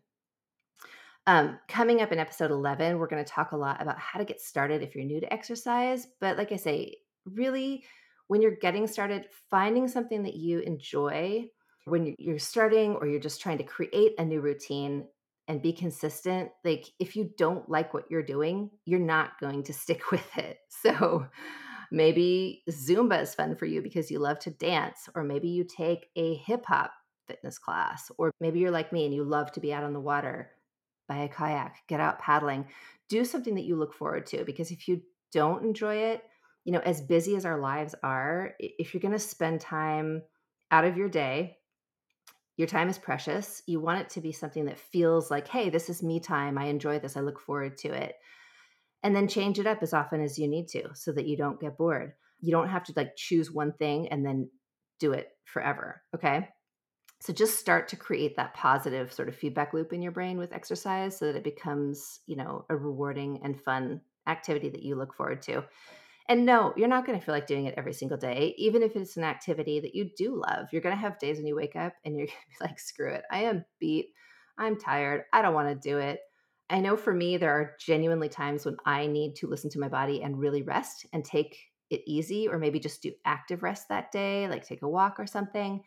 Um, 1.27 1.59
coming 1.67 2.03
up 2.03 2.13
in 2.13 2.21
episode 2.21 2.53
11, 2.53 2.99
we're 2.99 3.09
going 3.09 3.25
to 3.25 3.31
talk 3.31 3.53
a 3.53 3.57
lot 3.57 3.83
about 3.83 3.99
how 3.99 4.19
to 4.19 4.25
get 4.25 4.41
started 4.41 4.83
if 4.83 4.95
you're 4.95 5.05
new 5.05 5.21
to 5.21 5.33
exercise. 5.33 6.07
But 6.21 6.37
like 6.37 6.53
I 6.53 6.57
say, 6.57 6.97
really 7.25 7.85
when 8.29 8.43
you're 8.43 8.57
getting 8.57 8.87
started, 8.87 9.27
finding 9.51 9.89
something 9.89 10.23
that 10.25 10.35
you 10.35 10.61
enjoy 10.61 11.47
when 11.85 12.15
you're 12.19 12.39
starting 12.39 12.97
or 12.97 13.07
you're 13.07 13.21
just 13.21 13.41
trying 13.41 13.59
to 13.59 13.65
create 13.65 14.15
a 14.19 14.25
new 14.25 14.41
routine 14.41 15.07
and 15.49 15.63
be 15.63 15.73
consistent. 15.73 16.51
Like, 16.65 16.87
if 16.99 17.15
you 17.15 17.31
don't 17.39 17.69
like 17.69 17.95
what 17.95 18.11
you're 18.11 18.23
doing, 18.23 18.71
you're 18.85 18.99
not 18.99 19.39
going 19.41 19.63
to 19.65 19.73
stick 19.73 20.11
with 20.11 20.37
it. 20.37 20.59
So, 20.69 21.27
maybe 21.91 22.63
Zumba 22.69 23.23
is 23.23 23.35
fun 23.35 23.55
for 23.57 23.67
you 23.67 23.81
because 23.81 24.11
you 24.11 24.19
love 24.19 24.39
to 24.41 24.51
dance, 24.51 25.09
or 25.15 25.23
maybe 25.23 25.49
you 25.49 25.65
take 25.65 26.09
a 26.17 26.35
hip 26.35 26.65
hop 26.67 26.93
fitness 27.29 27.59
class, 27.59 28.11
or 28.19 28.33
maybe 28.41 28.59
you're 28.61 28.71
like 28.71 28.93
me 28.93 29.05
and 29.05 29.15
you 29.15 29.25
love 29.25 29.53
to 29.53 29.61
be 29.61 29.73
out 29.73 29.85
on 29.85 29.93
the 29.93 30.01
water, 30.01 30.51
buy 31.09 31.19
a 31.19 31.29
kayak, 31.29 31.77
get 31.89 32.01
out 32.01 32.19
paddling, 32.19 32.67
do 33.09 33.25
something 33.25 33.55
that 33.55 33.65
you 33.65 33.77
look 33.77 33.95
forward 33.95 34.27
to. 34.27 34.45
Because 34.45 34.71
if 34.71 34.89
you 34.89 35.03
don't 35.33 35.65
enjoy 35.65 35.97
it, 35.97 36.23
you 36.65 36.73
know, 36.73 36.81
as 36.81 37.01
busy 37.01 37.37
as 37.37 37.45
our 37.45 37.61
lives 37.61 37.95
are, 38.03 38.55
if 38.59 38.93
you're 38.93 39.01
going 39.01 39.13
to 39.13 39.19
spend 39.19 39.61
time 39.61 40.23
out 40.71 40.85
of 40.85 40.97
your 40.97 41.09
day, 41.09 41.59
your 42.57 42.67
time 42.67 42.89
is 42.89 42.99
precious. 42.99 43.63
You 43.67 43.81
want 43.81 44.01
it 44.01 44.11
to 44.11 44.21
be 44.21 44.33
something 44.33 44.65
that 44.65 44.79
feels 44.79 45.31
like, 45.31 45.47
hey, 45.47 45.71
this 45.71 45.89
is 45.91 46.03
me 46.03 46.21
time. 46.21 46.59
I 46.59 46.65
enjoy 46.67 46.99
this. 46.99 47.17
I 47.17 47.21
look 47.21 47.39
forward 47.39 47.77
to 47.79 47.89
it. 47.89 48.15
And 49.03 49.15
then 49.15 49.29
change 49.29 49.59
it 49.59 49.67
up 49.67 49.83
as 49.83 49.93
often 49.93 50.23
as 50.23 50.39
you 50.39 50.49
need 50.49 50.69
to 50.69 50.89
so 50.95 51.13
that 51.13 51.27
you 51.27 51.37
don't 51.37 51.61
get 51.61 51.77
bored. 51.77 52.15
You 52.41 52.51
don't 52.51 52.69
have 52.69 52.85
to 52.85 52.93
like 52.97 53.15
choose 53.17 53.53
one 53.53 53.73
thing 53.75 54.09
and 54.09 54.25
then 54.25 54.51
do 54.99 55.13
it 55.13 55.29
forever. 55.45 56.03
Okay. 56.15 56.49
So 57.21 57.33
just 57.33 57.59
start 57.59 57.89
to 57.89 57.97
create 57.97 58.37
that 58.37 58.55
positive 58.55 59.13
sort 59.13 59.29
of 59.29 59.37
feedback 59.37 59.73
loop 59.73 59.93
in 59.93 60.03
your 60.03 60.13
brain 60.13 60.39
with 60.39 60.53
exercise 60.53 61.17
so 61.17 61.27
that 61.27 61.37
it 61.37 61.45
becomes, 61.45 62.21
you 62.27 62.37
know, 62.37 62.67
a 62.69 62.77
rewarding 62.77 63.41
and 63.43 63.61
fun 63.61 64.03
activity 64.27 64.69
that 64.69 64.83
you 64.83 64.97
look 64.97 65.15
forward 65.15 65.43
to. 65.43 65.65
And 66.29 66.45
no, 66.45 66.75
you're 66.77 66.89
not 66.89 67.07
going 67.07 67.19
to 67.19 67.25
feel 67.25 67.35
like 67.35 67.47
doing 67.47 67.67
it 67.67 67.75
every 67.77 67.93
single 67.93 68.19
day, 68.19 68.55
even 68.59 68.83
if 68.83 68.97
it's 68.97 69.17
an 69.17 69.25
activity 69.25 69.81
that 69.81 69.95
you 69.95 70.11
do 70.17 70.43
love. 70.47 70.67
You're 70.73 70.83
going 70.83 70.95
to 70.95 71.01
have 71.01 71.19
days 71.19 71.39
when 71.39 71.47
you 71.47 71.55
wake 71.55 71.77
up 71.77 71.95
and 72.05 72.17
you're 72.17 72.27
going 72.27 72.37
to 72.37 72.59
be 72.59 72.67
like, 72.69 72.81
screw 72.81 73.13
it. 73.13 73.23
I 73.31 73.45
am 73.45 73.65
beat. 73.79 74.11
I'm 74.59 74.79
tired. 74.79 75.25
I 75.33 75.43
don't 75.43 75.55
want 75.55 75.69
to 75.69 75.89
do 75.89 75.99
it. 75.99 76.21
I 76.69 76.81
know 76.81 76.97
for 76.97 77.15
me, 77.15 77.37
there 77.37 77.53
are 77.53 77.77
genuinely 77.79 78.29
times 78.29 78.65
when 78.65 78.77
I 78.85 79.07
need 79.07 79.37
to 79.37 79.47
listen 79.47 79.71
to 79.71 79.79
my 79.79 79.89
body 79.89 80.23
and 80.23 80.39
really 80.39 80.63
rest 80.63 81.07
and 81.13 81.25
take 81.25 81.59
it 81.91 82.03
easy, 82.07 82.49
or 82.49 82.59
maybe 82.59 82.81
just 82.81 83.03
do 83.03 83.13
active 83.25 83.63
rest 83.63 83.89
that 83.89 84.11
day, 84.11 84.49
like 84.49 84.67
take 84.67 84.83
a 84.83 84.89
walk 84.89 85.21
or 85.21 85.27
something. 85.27 85.85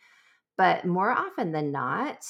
But 0.60 0.84
more 0.84 1.10
often 1.10 1.54
than 1.54 1.72
not, 1.72 2.26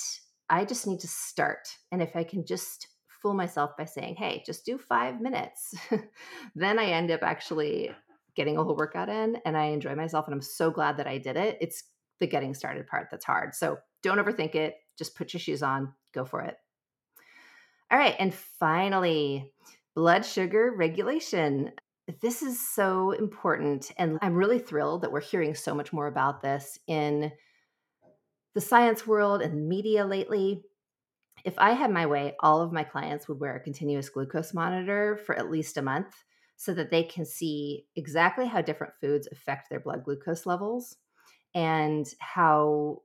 I 0.52 0.64
just 0.64 0.86
need 0.86 1.00
to 1.00 1.08
start. 1.08 1.68
And 1.92 2.00
if 2.00 2.16
I 2.16 2.24
can 2.24 2.46
just 2.46 2.88
fool 3.08 3.34
myself 3.34 3.72
by 3.76 3.86
saying, 3.86 4.18
hey, 4.18 4.44
just 4.46 4.68
do 4.68 4.78
five 4.78 5.20
minutes. 5.20 5.74
then 6.56 6.78
I 6.78 6.92
end 6.92 7.10
up 7.10 7.24
actually 7.24 7.90
getting 8.36 8.56
a 8.56 8.64
whole 8.64 8.76
workout 8.76 9.10
in 9.10 9.38
and 9.46 9.58
I 9.58 9.66
enjoy 9.66 9.96
myself. 9.96 10.28
And 10.28 10.36
I'm 10.36 10.44
so 10.44 10.70
glad 10.70 10.98
that 10.98 11.08
I 11.08 11.18
did 11.18 11.38
it. 11.38 11.58
It's 11.60 11.86
the 12.20 12.28
getting 12.28 12.54
started 12.54 12.86
part 12.86 13.08
that's 13.10 13.26
hard. 13.26 13.56
So 13.56 13.80
don't 14.04 14.20
overthink 14.20 14.54
it. 14.54 14.76
Just 14.96 15.16
put 15.16 15.34
your 15.34 15.40
shoes 15.40 15.64
on, 15.64 15.92
go 16.14 16.24
for 16.24 16.42
it. 16.42 16.56
All 17.90 17.98
right. 17.98 18.16
And 18.20 18.32
finally, 18.32 19.52
blood 19.96 20.24
sugar 20.24 20.76
regulation. 20.78 21.72
This 22.22 22.44
is 22.44 22.64
so 22.70 23.10
important. 23.10 23.92
And 23.98 24.20
I'm 24.22 24.36
really 24.36 24.60
thrilled 24.60 25.02
that 25.02 25.12
we're 25.12 25.20
hearing 25.20 25.56
so 25.56 25.74
much 25.74 25.92
more 25.92 26.06
about 26.06 26.44
this 26.44 26.78
in 26.86 27.32
the 28.56 28.62
science 28.62 29.06
world 29.06 29.42
and 29.42 29.68
media 29.68 30.06
lately 30.06 30.64
if 31.46 31.58
I 31.58 31.72
had 31.72 31.92
my 31.92 32.06
way, 32.06 32.36
all 32.40 32.62
of 32.62 32.74
my 32.74 32.84
clients 32.84 33.28
would 33.28 33.40
wear 33.40 33.56
a 33.56 33.64
continuous 33.64 34.10
glucose 34.10 34.54
monitor 34.54 35.18
for 35.26 35.36
at 35.36 35.50
least 35.50 35.78
a 35.78 35.82
month 35.82 36.24
so 36.58 36.74
that 36.74 36.92
they 36.92 37.04
can 37.04 37.26
see 37.26 37.86
exactly 37.96 38.46
how 38.46 38.62
different 38.62 38.94
foods 39.00 39.28
affect 39.32 39.70
their 39.70 39.80
blood 39.80 40.04
glucose 40.04 40.46
levels 40.46 40.98
and 41.56 42.08
how 42.20 43.02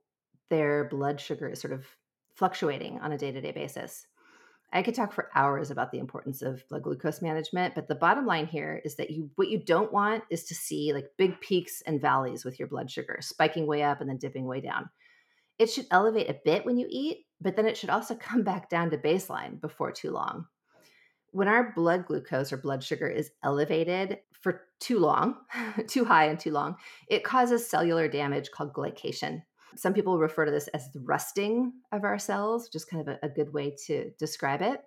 their 0.51 0.89
blood 0.89 1.21
sugar 1.21 1.49
is 1.49 1.61
sort 1.61 1.73
of 1.73 1.87
fluctuating 2.35 2.99
on 3.01 3.13
a 3.13 3.19
day 3.19 3.31
to 3.31 3.41
day 3.41 3.53
basis. 3.53 4.07
I 4.73 4.83
could 4.83 4.97
talk 4.97 5.13
for 5.13 5.31
hours 5.37 5.71
about 5.71 5.93
the 5.93 6.01
importance 6.01 6.43
of 6.43 6.69
blood 6.69 6.83
glucose 6.83 7.23
management, 7.23 7.77
but 7.77 7.87
the 7.87 7.95
bottom 7.95 8.27
line 8.27 8.47
here 8.47 8.83
is 8.85 8.97
that 8.97 9.11
you 9.11 9.31
what 9.37 9.49
you 9.49 9.61
don't 9.61 9.93
want 9.93 10.25
is 10.31 10.45
to 10.47 10.55
see 10.55 10.93
like 10.93 11.13
big 11.17 11.41
peaks 11.41 11.81
and 11.87 12.01
valleys 12.01 12.45
with 12.45 12.59
your 12.59 12.67
blood 12.67 12.91
sugar, 12.91 13.19
spiking 13.21 13.69
way 13.69 13.85
up 13.85 14.01
and 14.01 14.11
then 14.11 14.19
dipping 14.19 14.47
way 14.47 14.61
down. 14.61 14.91
It 15.59 15.71
should 15.71 15.87
elevate 15.91 16.29
a 16.29 16.41
bit 16.45 16.65
when 16.65 16.77
you 16.77 16.87
eat, 16.91 17.27
but 17.41 17.57
then 17.57 17.67
it 17.67 17.77
should 17.77 17.91
also 17.91 18.15
come 18.21 18.43
back 18.43 18.69
down 18.69 18.91
to 18.91 18.99
baseline 18.99 19.61
before 19.61 19.93
too 19.93 20.11
long. 20.11 20.47
When 21.31 21.49
our 21.49 21.73
blood 21.75 22.07
glucose 22.07 22.53
or 22.53 22.57
blood 22.59 22.85
sugar 22.85 23.09
is 23.09 23.31
elevated 23.43 24.19
for 24.33 24.63
too 24.79 25.01
long, 25.01 25.37
too 25.89 26.05
high 26.05 26.27
and 26.27 26.39
too 26.39 26.53
long, 26.53 26.77
it 27.09 27.25
causes 27.25 27.69
cellular 27.69 28.07
damage 28.07 28.51
called 28.53 28.73
glycation. 28.73 29.43
Some 29.77 29.95
people 29.95 30.19
refer 30.19 30.45
to 30.45 30.53
this 30.53 30.69
as 30.69 30.93
the 30.93 31.01
rusting 31.01 31.73
of 31.91 32.05
our 32.05 32.21
cells, 32.21 32.69
is 32.73 32.85
kind 32.85 33.09
of 33.09 33.17
a, 33.21 33.27
a 33.27 33.29
good 33.29 33.53
way 33.53 33.75
to 33.87 34.13
describe 34.19 34.63
it. 34.63 34.81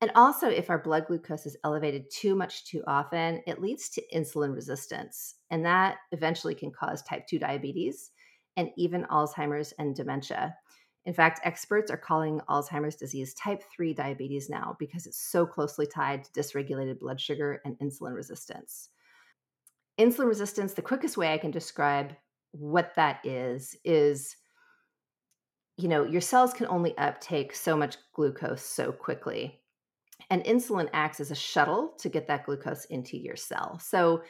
And 0.00 0.10
also, 0.16 0.48
if 0.48 0.70
our 0.70 0.82
blood 0.82 1.06
glucose 1.06 1.46
is 1.46 1.56
elevated 1.64 2.10
too 2.10 2.34
much 2.34 2.64
too 2.66 2.82
often, 2.86 3.40
it 3.46 3.60
leads 3.60 3.88
to 3.90 4.02
insulin 4.12 4.54
resistance. 4.54 5.36
And 5.50 5.64
that 5.64 5.98
eventually 6.10 6.54
can 6.54 6.72
cause 6.72 7.02
type 7.02 7.26
2 7.28 7.38
diabetes 7.38 8.10
and 8.56 8.70
even 8.76 9.04
Alzheimer's 9.04 9.72
and 9.78 9.94
dementia. 9.94 10.54
In 11.06 11.12
fact, 11.12 11.40
experts 11.44 11.90
are 11.90 11.98
calling 11.98 12.40
Alzheimer's 12.48 12.96
disease 12.96 13.34
type 13.34 13.62
3 13.74 13.92
diabetes 13.92 14.48
now 14.48 14.76
because 14.78 15.06
it's 15.06 15.20
so 15.20 15.44
closely 15.44 15.86
tied 15.86 16.24
to 16.24 16.32
dysregulated 16.32 16.98
blood 16.98 17.20
sugar 17.20 17.60
and 17.64 17.78
insulin 17.78 18.14
resistance. 18.14 18.88
Insulin 20.00 20.26
resistance, 20.26 20.72
the 20.72 20.82
quickest 20.82 21.16
way 21.16 21.32
I 21.32 21.38
can 21.38 21.50
describe 21.50 22.14
what 22.52 22.94
that 22.96 23.24
is, 23.24 23.76
is 23.84 24.36
you 25.76 25.88
know, 25.88 26.04
your 26.04 26.20
cells 26.20 26.52
can 26.52 26.66
only 26.66 26.96
uptake 26.98 27.54
so 27.54 27.76
much 27.76 27.96
glucose 28.12 28.62
so 28.62 28.92
quickly. 28.92 29.60
And 30.30 30.44
insulin 30.44 30.88
acts 30.92 31.20
as 31.20 31.30
a 31.30 31.36
shuttle 31.36 31.94
to 31.98 32.08
get 32.08 32.28
that 32.28 32.46
glucose 32.46 32.84
into 32.86 33.16
your 33.16 33.36
cell. 33.36 33.78
So 33.80 34.22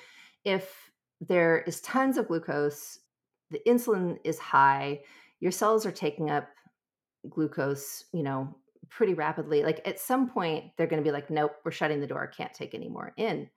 if 0.44 0.90
there 1.20 1.62
is 1.66 1.80
tons 1.82 2.16
of 2.16 2.28
glucose, 2.28 2.98
the 3.50 3.60
insulin 3.66 4.18
is 4.24 4.38
high, 4.38 5.00
your 5.40 5.52
cells 5.52 5.86
are 5.86 5.92
taking 5.92 6.30
up 6.30 6.48
glucose, 7.28 8.04
you 8.12 8.22
know, 8.22 8.54
pretty 8.90 9.14
rapidly. 9.14 9.62
Like 9.62 9.80
at 9.86 10.00
some 10.00 10.28
point, 10.28 10.64
they're 10.76 10.86
going 10.86 11.02
to 11.02 11.08
be 11.08 11.12
like, 11.12 11.30
nope, 11.30 11.52
we're 11.64 11.70
shutting 11.70 12.00
the 12.00 12.06
door. 12.06 12.26
Can't 12.26 12.52
take 12.52 12.74
any 12.74 12.88
more 12.88 13.12
in. 13.16 13.48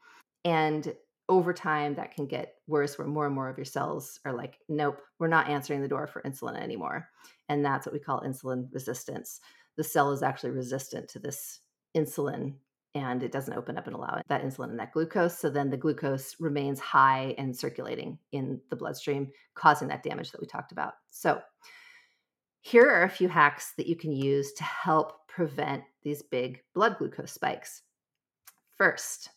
And 0.46 0.96
over 1.30 1.54
time, 1.54 1.96
that 1.96 2.16
can 2.16 2.26
get 2.26 2.56
worse 2.68 2.98
where 2.98 3.08
more 3.08 3.26
and 3.26 3.36
more 3.36 3.50
of 3.50 3.58
your 3.58 3.66
cells 3.66 4.20
are 4.24 4.34
like, 4.34 4.60
nope, 4.70 5.00
we're 5.20 5.28
not 5.28 5.50
answering 5.50 5.82
the 5.82 5.88
door 5.88 6.08
for 6.08 6.22
insulin 6.22 6.62
anymore. 6.62 7.10
And 7.50 7.66
that's 7.66 7.86
what 7.86 7.94
we 7.94 8.00
call 8.00 8.22
insulin 8.22 8.68
resistance. 8.72 9.42
The 9.76 9.84
cell 9.84 10.12
is 10.12 10.24
actually 10.24 10.52
resistant 10.52 11.10
to 11.10 11.20
this 11.20 11.60
insulin 11.96 12.56
and 12.96 13.22
it 13.24 13.32
doesn't 13.32 13.54
open 13.54 13.78
up 13.78 13.88
and 13.88 13.96
allow 13.96 14.22
that 14.28 14.44
insulin 14.44 14.70
and 14.70 14.80
that 14.80 14.94
glucose. 14.94 15.38
So 15.38 15.50
then 15.50 15.70
the 15.70 15.78
glucose 15.78 16.36
remains 16.40 16.80
high 16.80 17.36
and 17.38 17.56
circulating 17.56 18.18
in 18.32 18.60
the 18.70 18.76
bloodstream, 18.76 19.32
causing 19.56 19.88
that 19.90 20.04
damage 20.04 20.32
that 20.32 20.42
we 20.42 20.48
talked 20.48 20.72
about. 20.72 20.94
So 21.10 21.42
here 22.62 22.90
are 22.90 23.04
a 23.04 23.10
few 23.10 23.30
hacks 23.30 23.74
that 23.78 23.88
you 23.88 23.96
can 23.96 24.12
use 24.12 24.54
to 24.54 24.64
help 24.64 25.28
prevent 25.28 25.84
these 26.04 26.24
big 26.24 26.62
blood 26.74 26.98
glucose 26.98 27.32
spikes. 27.32 27.84
First, 28.78 29.30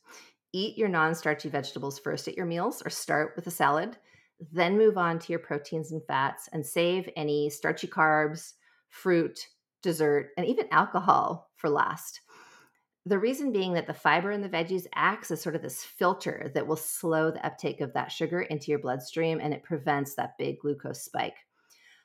eat 0.52 0.76
your 0.76 0.88
non 0.88 1.14
starchy 1.14 1.48
vegetables 1.48 1.98
first 1.98 2.28
at 2.28 2.36
your 2.36 2.46
meals 2.46 2.82
or 2.84 2.90
start 2.90 3.32
with 3.36 3.46
a 3.46 3.50
salad, 3.50 3.96
then 4.52 4.78
move 4.78 4.96
on 4.96 5.18
to 5.18 5.32
your 5.32 5.38
proteins 5.38 5.92
and 5.92 6.02
fats 6.06 6.48
and 6.52 6.64
save 6.64 7.08
any 7.16 7.50
starchy 7.50 7.86
carbs, 7.86 8.54
fruit, 8.88 9.46
dessert, 9.82 10.30
and 10.36 10.46
even 10.46 10.66
alcohol 10.70 11.50
for 11.56 11.68
last. 11.70 12.20
The 13.06 13.18
reason 13.18 13.52
being 13.52 13.72
that 13.74 13.86
the 13.86 13.94
fiber 13.94 14.30
in 14.30 14.42
the 14.42 14.48
veggies 14.48 14.86
acts 14.94 15.30
as 15.30 15.40
sort 15.40 15.56
of 15.56 15.62
this 15.62 15.82
filter 15.82 16.50
that 16.54 16.66
will 16.66 16.76
slow 16.76 17.30
the 17.30 17.44
uptake 17.44 17.80
of 17.80 17.94
that 17.94 18.12
sugar 18.12 18.42
into 18.42 18.70
your 18.70 18.78
bloodstream 18.78 19.40
and 19.40 19.54
it 19.54 19.62
prevents 19.62 20.14
that 20.14 20.36
big 20.38 20.58
glucose 20.60 21.02
spike. 21.02 21.36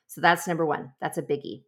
So 0.06 0.20
that's 0.20 0.48
number 0.48 0.64
one. 0.64 0.92
That's 1.00 1.18
a 1.18 1.22
biggie. 1.22 1.64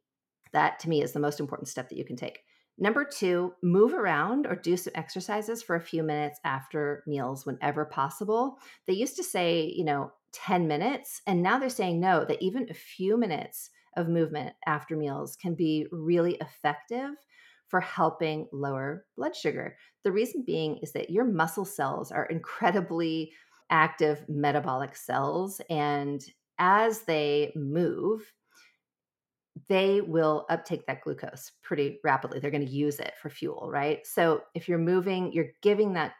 That 0.52 0.78
to 0.80 0.88
me 0.88 1.02
is 1.02 1.12
the 1.12 1.20
most 1.20 1.40
important 1.40 1.68
step 1.68 1.90
that 1.90 1.98
you 1.98 2.06
can 2.06 2.16
take. 2.16 2.40
Number 2.78 3.04
two, 3.04 3.54
move 3.62 3.92
around 3.92 4.46
or 4.46 4.54
do 4.54 4.76
some 4.76 4.92
exercises 4.94 5.62
for 5.62 5.76
a 5.76 5.80
few 5.80 6.02
minutes 6.02 6.38
after 6.44 7.02
meals 7.06 7.44
whenever 7.44 7.84
possible. 7.84 8.58
They 8.86 8.94
used 8.94 9.16
to 9.16 9.24
say, 9.24 9.72
you 9.76 9.84
know, 9.84 10.12
10 10.32 10.68
minutes, 10.68 11.20
and 11.26 11.42
now 11.42 11.58
they're 11.58 11.70
saying 11.70 11.98
no, 11.98 12.24
that 12.24 12.40
even 12.40 12.68
a 12.70 12.74
few 12.74 13.18
minutes 13.18 13.70
of 13.96 14.08
movement 14.08 14.54
after 14.64 14.96
meals 14.96 15.36
can 15.36 15.54
be 15.54 15.86
really 15.90 16.34
effective 16.36 17.10
for 17.68 17.80
helping 17.80 18.48
lower 18.52 19.06
blood 19.16 19.36
sugar. 19.36 19.76
The 20.04 20.12
reason 20.12 20.42
being 20.46 20.78
is 20.78 20.92
that 20.92 21.10
your 21.10 21.24
muscle 21.24 21.64
cells 21.64 22.10
are 22.10 22.26
incredibly 22.26 23.32
active 23.70 24.24
metabolic 24.28 24.96
cells. 24.96 25.60
And 25.70 26.24
as 26.58 27.02
they 27.02 27.52
move, 27.54 28.32
they 29.68 30.00
will 30.00 30.46
uptake 30.48 30.86
that 30.86 31.02
glucose 31.02 31.52
pretty 31.62 31.98
rapidly. 32.02 32.40
They're 32.40 32.50
going 32.50 32.66
to 32.66 32.72
use 32.72 32.98
it 33.00 33.14
for 33.20 33.28
fuel, 33.28 33.68
right? 33.70 34.06
So 34.06 34.42
if 34.54 34.68
you're 34.68 34.78
moving, 34.78 35.32
you're 35.32 35.52
giving 35.62 35.92
that 35.94 36.12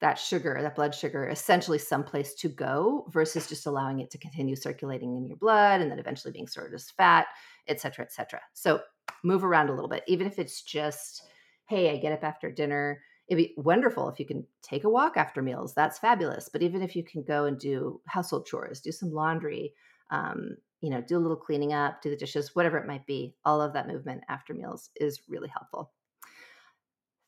that 0.00 0.18
sugar, 0.18 0.58
that 0.60 0.74
blood 0.74 0.92
sugar, 0.92 1.28
essentially 1.28 1.78
someplace 1.78 2.34
to 2.34 2.48
go 2.48 3.06
versus 3.12 3.46
just 3.46 3.66
allowing 3.66 4.00
it 4.00 4.10
to 4.10 4.18
continue 4.18 4.56
circulating 4.56 5.16
in 5.16 5.28
your 5.28 5.36
blood 5.36 5.80
and 5.80 5.88
then 5.88 6.00
eventually 6.00 6.32
being 6.32 6.48
stored 6.48 6.74
as 6.74 6.90
fat, 6.90 7.26
et 7.68 7.80
cetera, 7.80 8.04
et 8.04 8.12
cetera. 8.12 8.40
So 8.52 8.80
move 9.22 9.44
around 9.44 9.68
a 9.68 9.74
little 9.74 9.88
bit, 9.88 10.04
even 10.06 10.26
if 10.26 10.38
it's 10.38 10.62
just, 10.62 11.22
hey, 11.66 11.90
I 11.90 11.96
get 11.96 12.12
up 12.12 12.24
after 12.24 12.50
dinner. 12.50 13.02
It'd 13.28 13.42
be 13.42 13.54
wonderful 13.56 14.08
if 14.08 14.18
you 14.18 14.26
can 14.26 14.44
take 14.62 14.84
a 14.84 14.90
walk 14.90 15.16
after 15.16 15.42
meals. 15.42 15.74
That's 15.74 15.98
fabulous. 15.98 16.48
But 16.52 16.62
even 16.62 16.82
if 16.82 16.96
you 16.96 17.04
can 17.04 17.22
go 17.22 17.44
and 17.44 17.58
do 17.58 18.00
household 18.06 18.46
chores, 18.46 18.80
do 18.80 18.92
some 18.92 19.12
laundry, 19.12 19.72
um, 20.10 20.56
you 20.80 20.90
know, 20.90 21.00
do 21.00 21.16
a 21.16 21.20
little 21.20 21.36
cleaning 21.36 21.72
up, 21.72 22.02
do 22.02 22.10
the 22.10 22.16
dishes, 22.16 22.54
whatever 22.54 22.76
it 22.78 22.86
might 22.86 23.06
be, 23.06 23.34
all 23.44 23.62
of 23.62 23.72
that 23.72 23.86
movement 23.86 24.22
after 24.28 24.52
meals 24.52 24.90
is 24.96 25.22
really 25.28 25.48
helpful. 25.48 25.92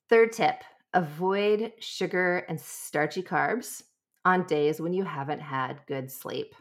Third 0.08 0.32
tip 0.32 0.62
avoid 0.94 1.72
sugar 1.80 2.44
and 2.48 2.60
starchy 2.60 3.22
carbs 3.22 3.82
on 4.24 4.46
days 4.46 4.80
when 4.80 4.92
you 4.92 5.04
haven't 5.04 5.40
had 5.40 5.80
good 5.86 6.10
sleep. 6.10 6.54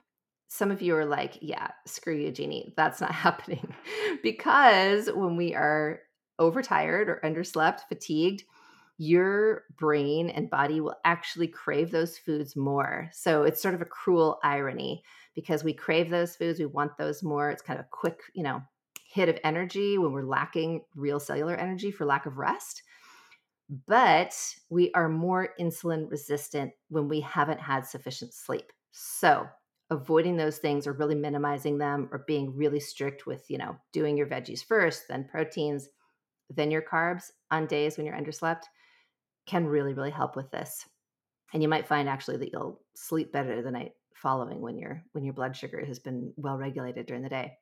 Some 0.53 0.69
of 0.69 0.83
you 0.83 0.95
are 0.95 1.05
like, 1.05 1.39
yeah, 1.41 1.71
screw 1.87 2.15
you, 2.15 2.31
Jeannie. 2.31 2.75
That's 2.77 3.01
not 3.01 3.11
happening. 3.27 3.73
because 4.21 5.07
when 5.07 5.35
we 5.35 5.55
are 5.55 6.01
overtired 6.37 7.09
or 7.09 7.19
underslept, 7.23 7.79
fatigued, 7.89 8.43
your 8.99 9.63
brain 9.79 10.29
and 10.29 10.51
body 10.51 10.79
will 10.79 10.95
actually 11.05 11.47
crave 11.47 11.89
those 11.89 12.19
foods 12.19 12.55
more. 12.55 13.09
So 13.13 13.41
it's 13.41 13.59
sort 13.63 13.73
of 13.73 13.81
a 13.81 13.85
cruel 13.85 14.37
irony 14.43 15.01
because 15.33 15.63
we 15.63 15.73
crave 15.73 16.11
those 16.11 16.35
foods, 16.35 16.59
we 16.59 16.67
want 16.67 16.99
those 16.99 17.23
more. 17.23 17.49
It's 17.49 17.63
kind 17.63 17.79
of 17.79 17.87
a 17.87 17.89
quick, 17.91 18.19
you 18.35 18.43
know, 18.43 18.61
hit 19.09 19.29
of 19.29 19.39
energy 19.43 19.97
when 19.97 20.11
we're 20.11 20.21
lacking 20.21 20.81
real 20.95 21.19
cellular 21.19 21.55
energy 21.55 21.89
for 21.89 22.05
lack 22.05 22.27
of 22.27 22.37
rest. 22.37 22.83
But 23.87 24.35
we 24.69 24.91
are 24.93 25.09
more 25.09 25.49
insulin 25.59 26.11
resistant 26.11 26.73
when 26.89 27.07
we 27.07 27.21
haven't 27.21 27.59
had 27.59 27.87
sufficient 27.87 28.35
sleep. 28.35 28.71
So, 28.91 29.47
avoiding 29.93 30.37
those 30.37 30.57
things 30.57 30.87
or 30.87 30.93
really 30.93 31.15
minimizing 31.15 31.77
them 31.77 32.09
or 32.11 32.23
being 32.27 32.55
really 32.55 32.79
strict 32.79 33.25
with, 33.25 33.45
you 33.49 33.57
know, 33.57 33.77
doing 33.91 34.17
your 34.17 34.27
veggies 34.27 34.63
first, 34.63 35.07
then 35.07 35.27
proteins, 35.29 35.87
then 36.49 36.71
your 36.71 36.81
carbs 36.81 37.31
on 37.51 37.67
days 37.67 37.97
when 37.97 38.05
you're 38.05 38.17
underslept 38.17 38.63
can 39.45 39.65
really, 39.65 39.93
really 39.93 40.11
help 40.11 40.35
with 40.35 40.49
this. 40.51 40.85
And 41.53 41.61
you 41.61 41.69
might 41.69 41.87
find 41.87 42.09
actually 42.09 42.37
that 42.37 42.51
you'll 42.51 42.81
sleep 42.95 43.31
better 43.31 43.61
the 43.61 43.71
night 43.71 43.91
following 44.15 44.61
when 44.61 44.77
your 44.77 45.03
when 45.11 45.23
your 45.23 45.33
blood 45.33 45.55
sugar 45.55 45.83
has 45.85 45.99
been 45.99 46.33
well 46.37 46.57
regulated 46.57 47.05
during 47.05 47.23
the 47.23 47.29
day. 47.29 47.53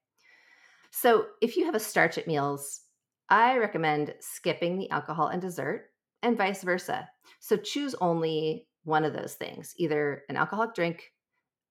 So, 0.91 1.25
if 1.41 1.57
you 1.57 1.65
have 1.65 1.75
a 1.75 1.79
starch 1.79 2.17
at 2.17 2.27
meals, 2.27 2.81
I 3.29 3.57
recommend 3.57 4.13
skipping 4.19 4.77
the 4.77 4.89
alcohol 4.91 5.27
and 5.27 5.41
dessert 5.41 5.89
and 6.21 6.37
vice 6.37 6.63
versa. 6.63 7.09
So, 7.39 7.57
choose 7.57 7.95
only 7.95 8.67
one 8.83 9.03
of 9.03 9.13
those 9.13 9.35
things, 9.35 9.73
either 9.77 10.23
an 10.29 10.37
alcoholic 10.37 10.73
drink, 10.75 11.11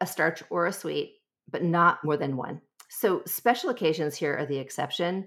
a 0.01 0.07
starch 0.07 0.43
or 0.51 0.67
a 0.67 0.73
sweet, 0.73 1.17
but 1.51 1.63
not 1.63 2.05
more 2.05 2.17
than 2.17 2.37
one. 2.37 2.61
So, 2.89 3.23
special 3.27 3.71
occasions 3.71 4.17
here 4.17 4.37
are 4.37 4.47
the 4.47 4.59
exception. 4.59 5.27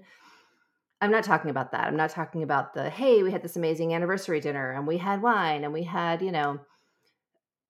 I'm 1.00 1.10
not 1.10 1.24
talking 1.24 1.50
about 1.50 1.72
that. 1.72 1.86
I'm 1.86 1.96
not 1.96 2.10
talking 2.10 2.42
about 2.42 2.74
the, 2.74 2.88
hey, 2.88 3.22
we 3.22 3.30
had 3.30 3.42
this 3.42 3.56
amazing 3.56 3.94
anniversary 3.94 4.40
dinner 4.40 4.72
and 4.72 4.86
we 4.86 4.98
had 4.98 5.22
wine 5.22 5.64
and 5.64 5.72
we 5.72 5.82
had, 5.82 6.22
you 6.22 6.32
know, 6.32 6.60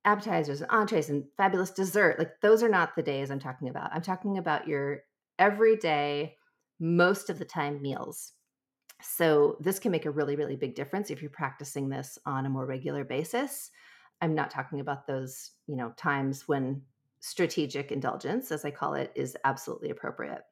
appetizers 0.05 0.61
and 0.61 0.71
entrees 0.71 1.09
and 1.09 1.25
fabulous 1.37 1.71
dessert. 1.71 2.19
Like 2.19 2.40
those 2.43 2.62
are 2.62 2.69
not 2.69 2.95
the 2.95 3.03
days 3.03 3.31
I'm 3.31 3.40
talking 3.40 3.69
about. 3.69 3.90
I'm 3.93 4.03
talking 4.03 4.38
about 4.38 4.69
your 4.69 5.01
everyday, 5.38 6.37
most 6.79 7.31
of 7.31 7.38
the 7.38 7.45
time 7.45 7.81
meals. 7.81 8.33
So 9.03 9.57
this 9.61 9.79
can 9.79 9.93
make 9.93 10.07
a 10.07 10.11
really, 10.11 10.37
really 10.37 10.57
big 10.57 10.75
difference 10.75 11.11
if 11.11 11.21
you're 11.21 11.31
practicing 11.31 11.88
this 11.88 12.19
on 12.27 12.47
a 12.47 12.51
more 12.51 12.67
regular 12.67 13.05
basis. 13.05 13.71
I'm 14.21 14.35
not 14.35 14.51
talking 14.51 14.81
about 14.81 15.07
those, 15.07 15.51
you 15.67 15.77
know, 15.77 15.93
times 15.97 16.47
when 16.47 16.83
strategic 17.25 17.91
indulgence, 17.91 18.53
as 18.53 18.67
I 18.67 18.71
call 18.71 18.93
it, 18.93 19.11
is 19.15 19.35
absolutely 19.45 19.89
appropriate. 19.89 20.43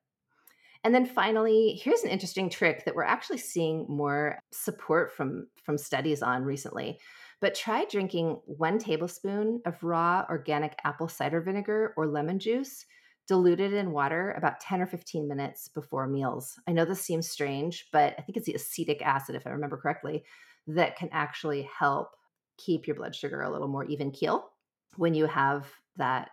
And 0.85 0.95
then 0.95 1.05
finally, 1.05 1.79
here's 1.83 2.03
an 2.03 2.09
interesting 2.09 2.49
trick 2.49 2.87
that 2.87 2.95
we're 2.95 3.05
actually 3.05 3.39
seeing 3.39 3.85
more 3.89 4.39
support 4.53 5.13
from 5.13 5.49
from 5.63 5.77
studies 5.77 6.23
on 6.23 6.45
recently. 6.45 6.99
But 7.41 7.55
try 7.55 7.85
drinking 7.85 8.41
1 8.47 8.79
tablespoon 8.79 9.61
of 9.67 9.83
raw 9.83 10.25
organic 10.31 10.75
apple 10.85 11.09
cider 11.09 11.43
vinegar 11.43 11.93
or 11.97 12.07
lemon 12.07 12.39
juice 12.39 12.87
diluted 13.29 13.75
in 13.75 13.93
water 13.93 14.33
about 14.33 14.59
10 14.61 14.81
or 14.81 14.87
15 14.87 15.29
minutes 15.29 15.69
before 15.69 16.07
meals. 16.07 16.59
I 16.67 16.73
know 16.73 16.87
this 16.87 17.03
seems 17.03 17.29
strange, 17.29 17.89
but 17.93 18.15
I 18.19 18.23
think 18.23 18.39
it's 18.39 18.47
the 18.47 18.55
acetic 18.55 19.03
acid 19.03 19.37
if 19.37 19.47
I 19.47 19.51
remember 19.51 19.77
correctly 19.77 20.25
that 20.69 20.97
can 20.97 21.11
actually 21.13 21.69
help 21.79 22.17
keep 22.57 22.87
your 22.87 22.97
blood 22.97 23.15
sugar 23.15 23.43
a 23.43 23.51
little 23.51 23.69
more 23.69 23.85
even 23.85 24.11
keel 24.11 24.51
when 24.97 25.15
you 25.15 25.27
have 25.27 25.71
that 25.97 26.31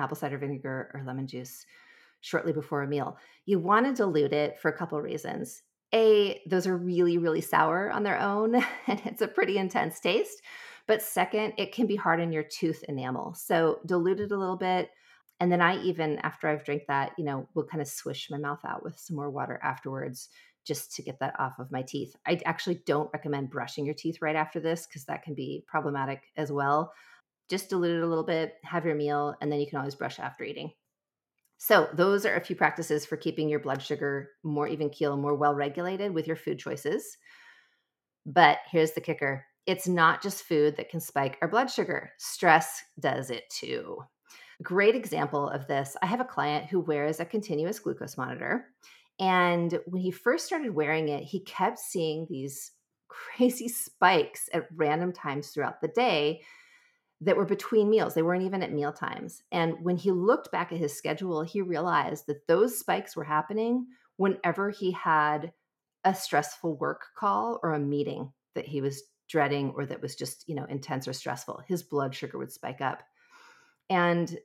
apple 0.00 0.16
cider 0.16 0.38
vinegar 0.38 0.90
or 0.94 1.02
lemon 1.04 1.26
juice 1.26 1.64
shortly 2.20 2.52
before 2.52 2.82
a 2.82 2.88
meal. 2.88 3.16
You 3.46 3.58
want 3.58 3.86
to 3.86 3.94
dilute 3.94 4.32
it 4.32 4.58
for 4.58 4.70
a 4.70 4.76
couple 4.76 5.00
reasons. 5.00 5.62
A, 5.94 6.40
those 6.46 6.66
are 6.66 6.76
really, 6.76 7.18
really 7.18 7.40
sour 7.40 7.90
on 7.90 8.02
their 8.02 8.18
own, 8.20 8.54
and 8.86 9.00
it's 9.04 9.22
a 9.22 9.28
pretty 9.28 9.58
intense 9.58 10.00
taste. 10.00 10.42
But 10.86 11.02
second, 11.02 11.54
it 11.56 11.72
can 11.72 11.86
be 11.86 11.96
hard 11.96 12.20
on 12.20 12.32
your 12.32 12.42
tooth 12.42 12.82
enamel. 12.88 13.34
So 13.34 13.80
dilute 13.86 14.20
it 14.20 14.32
a 14.32 14.36
little 14.36 14.56
bit. 14.56 14.90
And 15.38 15.50
then 15.50 15.60
I 15.62 15.80
even, 15.82 16.18
after 16.18 16.48
I've 16.48 16.64
drank 16.64 16.82
that, 16.88 17.12
you 17.16 17.24
know, 17.24 17.48
will 17.54 17.64
kind 17.64 17.80
of 17.80 17.88
swish 17.88 18.28
my 18.30 18.38
mouth 18.38 18.60
out 18.66 18.82
with 18.82 18.98
some 18.98 19.16
more 19.16 19.30
water 19.30 19.58
afterwards 19.62 20.28
just 20.66 20.94
to 20.96 21.02
get 21.02 21.18
that 21.20 21.38
off 21.38 21.58
of 21.58 21.72
my 21.72 21.82
teeth. 21.82 22.14
I 22.26 22.40
actually 22.44 22.82
don't 22.86 23.10
recommend 23.14 23.50
brushing 23.50 23.86
your 23.86 23.94
teeth 23.94 24.18
right 24.20 24.36
after 24.36 24.60
this 24.60 24.86
because 24.86 25.04
that 25.06 25.22
can 25.22 25.34
be 25.34 25.64
problematic 25.66 26.24
as 26.36 26.52
well. 26.52 26.92
Just 27.50 27.68
dilute 27.68 27.98
it 27.98 28.04
a 28.04 28.06
little 28.06 28.24
bit, 28.24 28.54
have 28.62 28.86
your 28.86 28.94
meal, 28.94 29.34
and 29.40 29.50
then 29.50 29.60
you 29.60 29.66
can 29.66 29.78
always 29.78 29.94
brush 29.94 30.18
after 30.18 30.44
eating. 30.44 30.70
So, 31.58 31.88
those 31.92 32.24
are 32.24 32.36
a 32.36 32.40
few 32.40 32.56
practices 32.56 33.04
for 33.04 33.16
keeping 33.16 33.48
your 33.48 33.60
blood 33.60 33.82
sugar 33.82 34.30
more 34.42 34.66
even 34.66 34.88
keel, 34.88 35.16
more 35.16 35.34
well 35.34 35.54
regulated 35.54 36.14
with 36.14 36.26
your 36.26 36.36
food 36.36 36.58
choices. 36.58 37.18
But 38.24 38.58
here's 38.70 38.92
the 38.92 39.00
kicker 39.00 39.44
it's 39.66 39.86
not 39.86 40.22
just 40.22 40.44
food 40.44 40.76
that 40.76 40.88
can 40.88 41.00
spike 41.00 41.36
our 41.42 41.48
blood 41.48 41.70
sugar, 41.70 42.12
stress 42.18 42.82
does 42.98 43.30
it 43.30 43.44
too. 43.50 43.98
Great 44.62 44.94
example 44.94 45.48
of 45.48 45.66
this 45.66 45.96
I 46.02 46.06
have 46.06 46.20
a 46.20 46.24
client 46.24 46.66
who 46.66 46.80
wears 46.80 47.20
a 47.20 47.24
continuous 47.24 47.78
glucose 47.78 48.16
monitor. 48.16 48.66
And 49.18 49.78
when 49.86 50.00
he 50.00 50.10
first 50.10 50.46
started 50.46 50.74
wearing 50.74 51.08
it, 51.10 51.24
he 51.24 51.40
kept 51.40 51.78
seeing 51.78 52.26
these 52.28 52.72
crazy 53.08 53.68
spikes 53.68 54.48
at 54.54 54.66
random 54.74 55.12
times 55.12 55.48
throughout 55.48 55.80
the 55.80 55.88
day 55.88 56.42
that 57.20 57.36
were 57.36 57.44
between 57.44 57.90
meals. 57.90 58.14
They 58.14 58.22
weren't 58.22 58.44
even 58.44 58.62
at 58.62 58.72
meal 58.72 58.92
times. 58.92 59.42
And 59.52 59.74
when 59.82 59.96
he 59.96 60.10
looked 60.10 60.50
back 60.50 60.72
at 60.72 60.78
his 60.78 60.96
schedule, 60.96 61.42
he 61.42 61.60
realized 61.60 62.26
that 62.26 62.46
those 62.46 62.78
spikes 62.78 63.14
were 63.14 63.24
happening 63.24 63.86
whenever 64.16 64.70
he 64.70 64.92
had 64.92 65.52
a 66.04 66.14
stressful 66.14 66.76
work 66.76 67.06
call 67.16 67.60
or 67.62 67.74
a 67.74 67.78
meeting 67.78 68.32
that 68.54 68.66
he 68.66 68.80
was 68.80 69.02
dreading 69.28 69.72
or 69.76 69.84
that 69.86 70.00
was 70.00 70.16
just, 70.16 70.48
you 70.48 70.54
know, 70.54 70.64
intense 70.64 71.06
or 71.06 71.12
stressful. 71.12 71.62
His 71.68 71.82
blood 71.82 72.14
sugar 72.14 72.38
would 72.38 72.52
spike 72.52 72.80
up. 72.80 73.02
And 73.90 74.38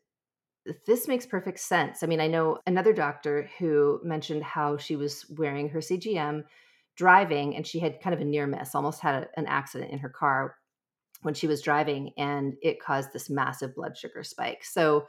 this 0.86 1.08
makes 1.08 1.26
perfect 1.26 1.60
sense. 1.60 2.04
I 2.04 2.08
mean, 2.08 2.20
I 2.20 2.28
know 2.28 2.60
another 2.66 2.92
doctor 2.92 3.50
who 3.58 4.02
mentioned 4.04 4.44
how 4.44 4.78
she 4.78 4.96
was 4.96 5.26
wearing 5.30 5.70
her 5.70 5.80
CGM 5.80 6.44
driving 6.96 7.56
and 7.56 7.66
she 7.66 7.80
had 7.80 8.02
kind 8.02 8.14
of 8.14 8.22
a 8.22 8.26
near 8.26 8.48
miss, 8.48 8.76
almost 8.76 9.02
had 9.02 9.30
an 9.38 9.46
accident 9.46 9.92
in 9.92 10.00
her 10.00 10.10
car 10.10 10.56
when 11.26 11.34
she 11.34 11.48
was 11.48 11.60
driving 11.60 12.12
and 12.18 12.54
it 12.62 12.80
caused 12.80 13.12
this 13.12 13.32
massive 13.32 13.74
blood 13.74 13.98
sugar 13.98 14.24
spike. 14.24 14.64
So 14.64 15.08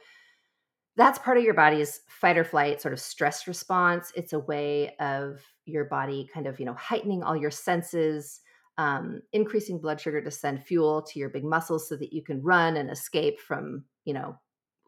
that's 0.95 1.19
part 1.19 1.37
of 1.37 1.43
your 1.43 1.53
body's 1.53 2.01
fight 2.09 2.39
or 2.39 2.43
flight 2.43 2.81
sort 2.81 2.93
of 2.95 2.99
stress 2.99 3.47
response. 3.47 4.11
It's 4.15 4.33
a 4.33 4.39
way 4.39 4.95
of 4.99 5.39
your 5.65 5.85
body 5.85 6.27
kind 6.33 6.47
of, 6.47 6.59
you 6.59 6.65
know, 6.65 6.73
heightening 6.73 7.21
all 7.21 7.37
your 7.37 7.51
senses, 7.51 8.41
um, 8.79 9.21
increasing 9.31 9.79
blood 9.79 10.01
sugar 10.01 10.19
to 10.19 10.31
send 10.31 10.63
fuel 10.63 11.03
to 11.03 11.19
your 11.19 11.29
big 11.29 11.43
muscles 11.43 11.87
so 11.87 11.95
that 11.97 12.11
you 12.11 12.23
can 12.23 12.41
run 12.41 12.77
and 12.77 12.89
escape 12.89 13.39
from, 13.39 13.83
you 14.03 14.15
know, 14.15 14.35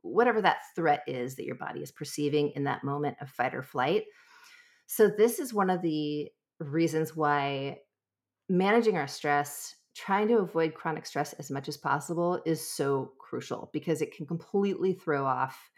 whatever 0.01 0.41
that 0.41 0.61
threat 0.75 1.03
is 1.05 1.35
that 1.35 1.45
your 1.45 1.57
body 1.57 1.81
is 1.81 1.91
perceiving 1.91 2.49
in 2.55 2.63
that 2.63 2.83
moment 2.83 3.17
of 3.21 3.29
fight 3.29 3.53
or 3.53 3.61
flight. 3.61 4.05
So, 4.87 5.07
this 5.07 5.37
is 5.37 5.53
one 5.53 5.69
of 5.69 5.83
the 5.83 6.29
reasons 6.59 7.15
why 7.15 7.81
managing 8.49 8.97
our 8.97 9.07
stress, 9.07 9.75
trying 9.99 10.29
to 10.29 10.37
avoid 10.37 10.73
chronic 10.73 11.05
stress 11.05 11.33
as 11.33 11.51
much 11.51 11.67
as 11.67 11.75
possible 11.75 12.41
is 12.45 12.65
so 12.65 13.11
crucial 13.19 13.69
because 13.73 14.01
it 14.01 14.15
can 14.15 14.25
completely 14.25 14.93
throw 14.93 15.25
off 15.25 15.69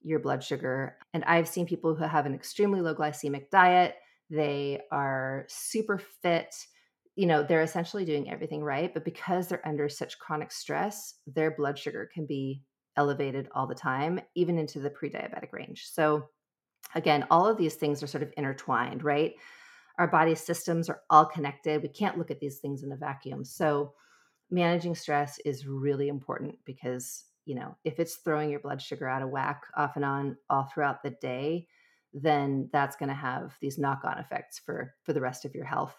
your 0.00 0.20
blood 0.20 0.44
sugar. 0.44 0.96
And 1.12 1.24
I've 1.24 1.48
seen 1.48 1.66
people 1.66 1.94
who 1.94 2.04
have 2.04 2.24
an 2.24 2.34
extremely 2.34 2.80
low 2.80 2.94
glycemic 2.94 3.50
diet, 3.50 3.96
they 4.30 4.80
are 4.92 5.44
super 5.48 5.98
fit. 5.98 6.54
You 7.16 7.26
know, 7.26 7.42
they're 7.42 7.62
essentially 7.62 8.04
doing 8.04 8.30
everything 8.30 8.62
right, 8.62 8.94
but 8.94 9.04
because 9.04 9.48
they're 9.48 9.66
under 9.66 9.88
such 9.88 10.18
chronic 10.20 10.52
stress, 10.52 11.14
their 11.26 11.50
blood 11.50 11.76
sugar 11.76 12.08
can 12.12 12.26
be 12.26 12.62
elevated 12.96 13.48
all 13.54 13.66
the 13.66 13.74
time, 13.74 14.20
even 14.36 14.56
into 14.56 14.78
the 14.78 14.90
pre 14.90 15.10
diabetic 15.10 15.52
range. 15.52 15.86
So, 15.90 16.28
again, 16.94 17.26
all 17.28 17.46
of 17.48 17.56
these 17.56 17.74
things 17.74 18.02
are 18.02 18.06
sort 18.06 18.22
of 18.22 18.32
intertwined, 18.36 19.02
right? 19.02 19.34
Our 19.98 20.08
body 20.08 20.34
systems 20.34 20.88
are 20.88 21.00
all 21.10 21.24
connected. 21.24 21.82
We 21.82 21.88
can't 21.88 22.18
look 22.18 22.30
at 22.30 22.40
these 22.40 22.58
things 22.58 22.82
in 22.82 22.92
a 22.92 22.96
vacuum. 22.96 23.44
So, 23.44 23.94
managing 24.50 24.94
stress 24.94 25.38
is 25.44 25.66
really 25.66 26.08
important 26.08 26.56
because, 26.64 27.24
you 27.44 27.54
know, 27.54 27.76
if 27.84 27.98
it's 27.98 28.16
throwing 28.16 28.50
your 28.50 28.60
blood 28.60 28.82
sugar 28.82 29.08
out 29.08 29.22
of 29.22 29.30
whack 29.30 29.62
off 29.76 29.96
and 29.96 30.04
on 30.04 30.36
all 30.50 30.64
throughout 30.64 31.02
the 31.02 31.10
day, 31.10 31.66
then 32.12 32.68
that's 32.72 32.96
going 32.96 33.08
to 33.08 33.14
have 33.14 33.56
these 33.60 33.78
knock-on 33.78 34.18
effects 34.18 34.58
for 34.58 34.94
for 35.02 35.12
the 35.12 35.20
rest 35.20 35.44
of 35.44 35.54
your 35.54 35.64
health. 35.64 35.94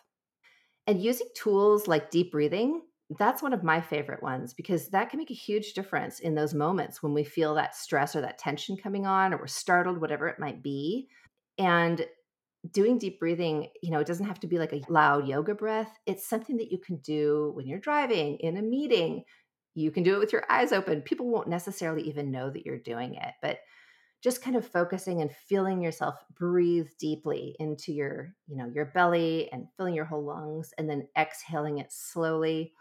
And 0.88 1.02
using 1.02 1.28
tools 1.36 1.88
like 1.88 2.12
deep 2.12 2.32
breathing 2.32 2.82
that's 3.12 3.44
one 3.44 3.54
of 3.54 3.64
my 3.64 3.82
favorite 3.82 4.24
ones 4.24 4.54
because 4.54 4.90
that 4.90 5.10
can 5.10 5.20
make 5.20 5.30
a 5.30 5.36
huge 5.36 5.74
difference 5.74 6.20
in 6.20 6.34
those 6.34 6.54
moments 6.54 7.04
when 7.04 7.14
we 7.14 7.24
feel 7.24 7.54
that 7.56 7.76
stress 7.76 8.16
or 8.16 8.22
that 8.22 8.40
tension 8.40 8.76
coming 8.76 9.06
on 9.06 9.34
or 9.34 9.38
we're 9.38 9.48
startled, 9.48 10.02
whatever 10.02 10.28
it 10.28 10.40
might 10.40 10.64
be. 10.64 11.08
And 11.58 12.06
doing 12.72 12.98
deep 12.98 13.20
breathing, 13.20 13.70
you 13.82 13.92
know, 13.92 14.00
it 14.00 14.08
doesn't 14.08 14.26
have 14.26 14.40
to 14.42 14.48
be 14.48 14.58
like 14.58 14.74
a 14.74 14.82
loud 14.90 15.28
yoga 15.28 15.54
breath. 15.54 15.98
It's 16.06 16.28
something 16.28 16.58
that 16.58 16.72
you 16.72 16.78
can 16.78 16.98
do 16.98 17.52
when 17.56 17.68
you're 17.68 17.80
driving, 17.80 18.38
in 18.38 18.58
a 18.58 18.62
meeting. 18.62 19.24
You 19.74 19.92
can 19.92 20.04
do 20.04 20.16
it 20.16 20.20
with 20.20 20.34
your 20.34 20.46
eyes 20.50 20.72
open. 20.72 21.02
People 21.02 21.28
won't 21.28 21.50
necessarily 21.50 22.04
even 22.04 22.32
know 22.32 22.50
that 22.50 22.66
you're 22.66 22.80
doing 22.80 23.16
it, 23.16 23.34
but 23.42 23.60
just 24.22 24.42
kind 24.42 24.56
of 24.56 24.66
focusing 24.66 25.22
and 25.22 25.32
feeling 25.32 25.82
yourself 25.82 26.16
breathe 26.36 26.88
deeply 26.98 27.56
into 27.60 27.94
your, 27.94 28.34
you 28.48 28.56
know, 28.56 28.72
your 28.74 28.86
belly 28.86 29.52
and 29.52 29.68
filling 29.78 29.94
your 29.94 30.06
whole 30.06 30.24
lungs 30.24 30.74
and 30.78 30.90
then 30.90 31.08
exhaling 31.18 31.78
it 31.78 31.92
slowly 31.92 32.74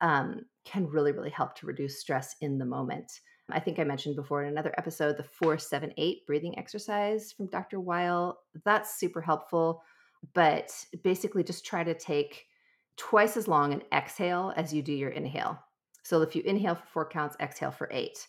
um, 0.00 0.40
can 0.64 0.88
really, 0.88 1.12
really 1.12 1.30
help 1.30 1.54
to 1.56 1.66
reduce 1.66 2.00
stress 2.00 2.34
in 2.40 2.58
the 2.58 2.64
moment. 2.64 3.20
I 3.52 3.60
think 3.60 3.78
I 3.78 3.84
mentioned 3.84 4.16
before 4.16 4.42
in 4.42 4.48
another 4.48 4.74
episode 4.78 5.16
the 5.16 5.24
478 5.24 6.26
breathing 6.26 6.58
exercise 6.58 7.32
from 7.32 7.46
Dr. 7.46 7.80
Weil. 7.80 8.38
That's 8.64 8.98
super 8.98 9.20
helpful, 9.20 9.82
but 10.34 10.72
basically 11.02 11.44
just 11.44 11.64
try 11.64 11.84
to 11.84 11.94
take 11.94 12.46
twice 12.96 13.36
as 13.36 13.48
long 13.48 13.72
an 13.72 13.82
exhale 13.92 14.52
as 14.56 14.72
you 14.72 14.82
do 14.82 14.92
your 14.92 15.10
inhale. 15.10 15.58
So 16.02 16.22
if 16.22 16.34
you 16.34 16.42
inhale 16.42 16.74
for 16.74 16.86
four 16.92 17.08
counts, 17.08 17.36
exhale 17.40 17.70
for 17.70 17.88
eight. 17.92 18.26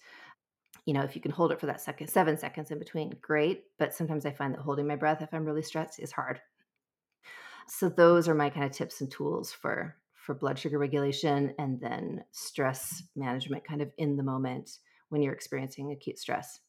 You 0.86 0.94
know, 0.94 1.02
if 1.02 1.16
you 1.16 1.22
can 1.22 1.32
hold 1.32 1.52
it 1.52 1.60
for 1.60 1.66
that 1.68 1.82
second, 1.82 2.08
seven 2.10 2.38
seconds 2.38 2.72
in 2.72 2.80
between, 2.80 3.16
great. 3.22 3.64
But 3.80 3.94
sometimes 3.94 4.26
I 4.26 4.32
find 4.32 4.54
that 4.54 4.62
holding 4.62 4.88
my 4.88 4.96
breath 4.96 5.22
if 5.22 5.34
I'm 5.34 5.46
really 5.46 5.62
stressed 5.62 6.00
is 6.00 6.12
hard. 6.12 6.42
So 7.68 7.90
those 7.90 8.28
are 8.28 8.36
my 8.36 8.50
kind 8.50 8.66
of 8.66 8.72
tips 8.72 9.02
and 9.02 9.10
tools 9.10 9.52
for 9.52 9.96
for 10.14 10.34
blood 10.34 10.58
sugar 10.58 10.80
regulation 10.80 11.54
and 11.60 11.82
then 11.82 12.24
stress 12.32 13.04
management 13.14 13.68
kind 13.68 13.82
of 13.82 13.92
in 13.98 14.16
the 14.16 14.24
moment 14.24 14.78
when 15.14 15.22
you're 15.22 15.34
experiencing 15.34 15.92
acute 15.92 16.20
stress. 16.20 16.60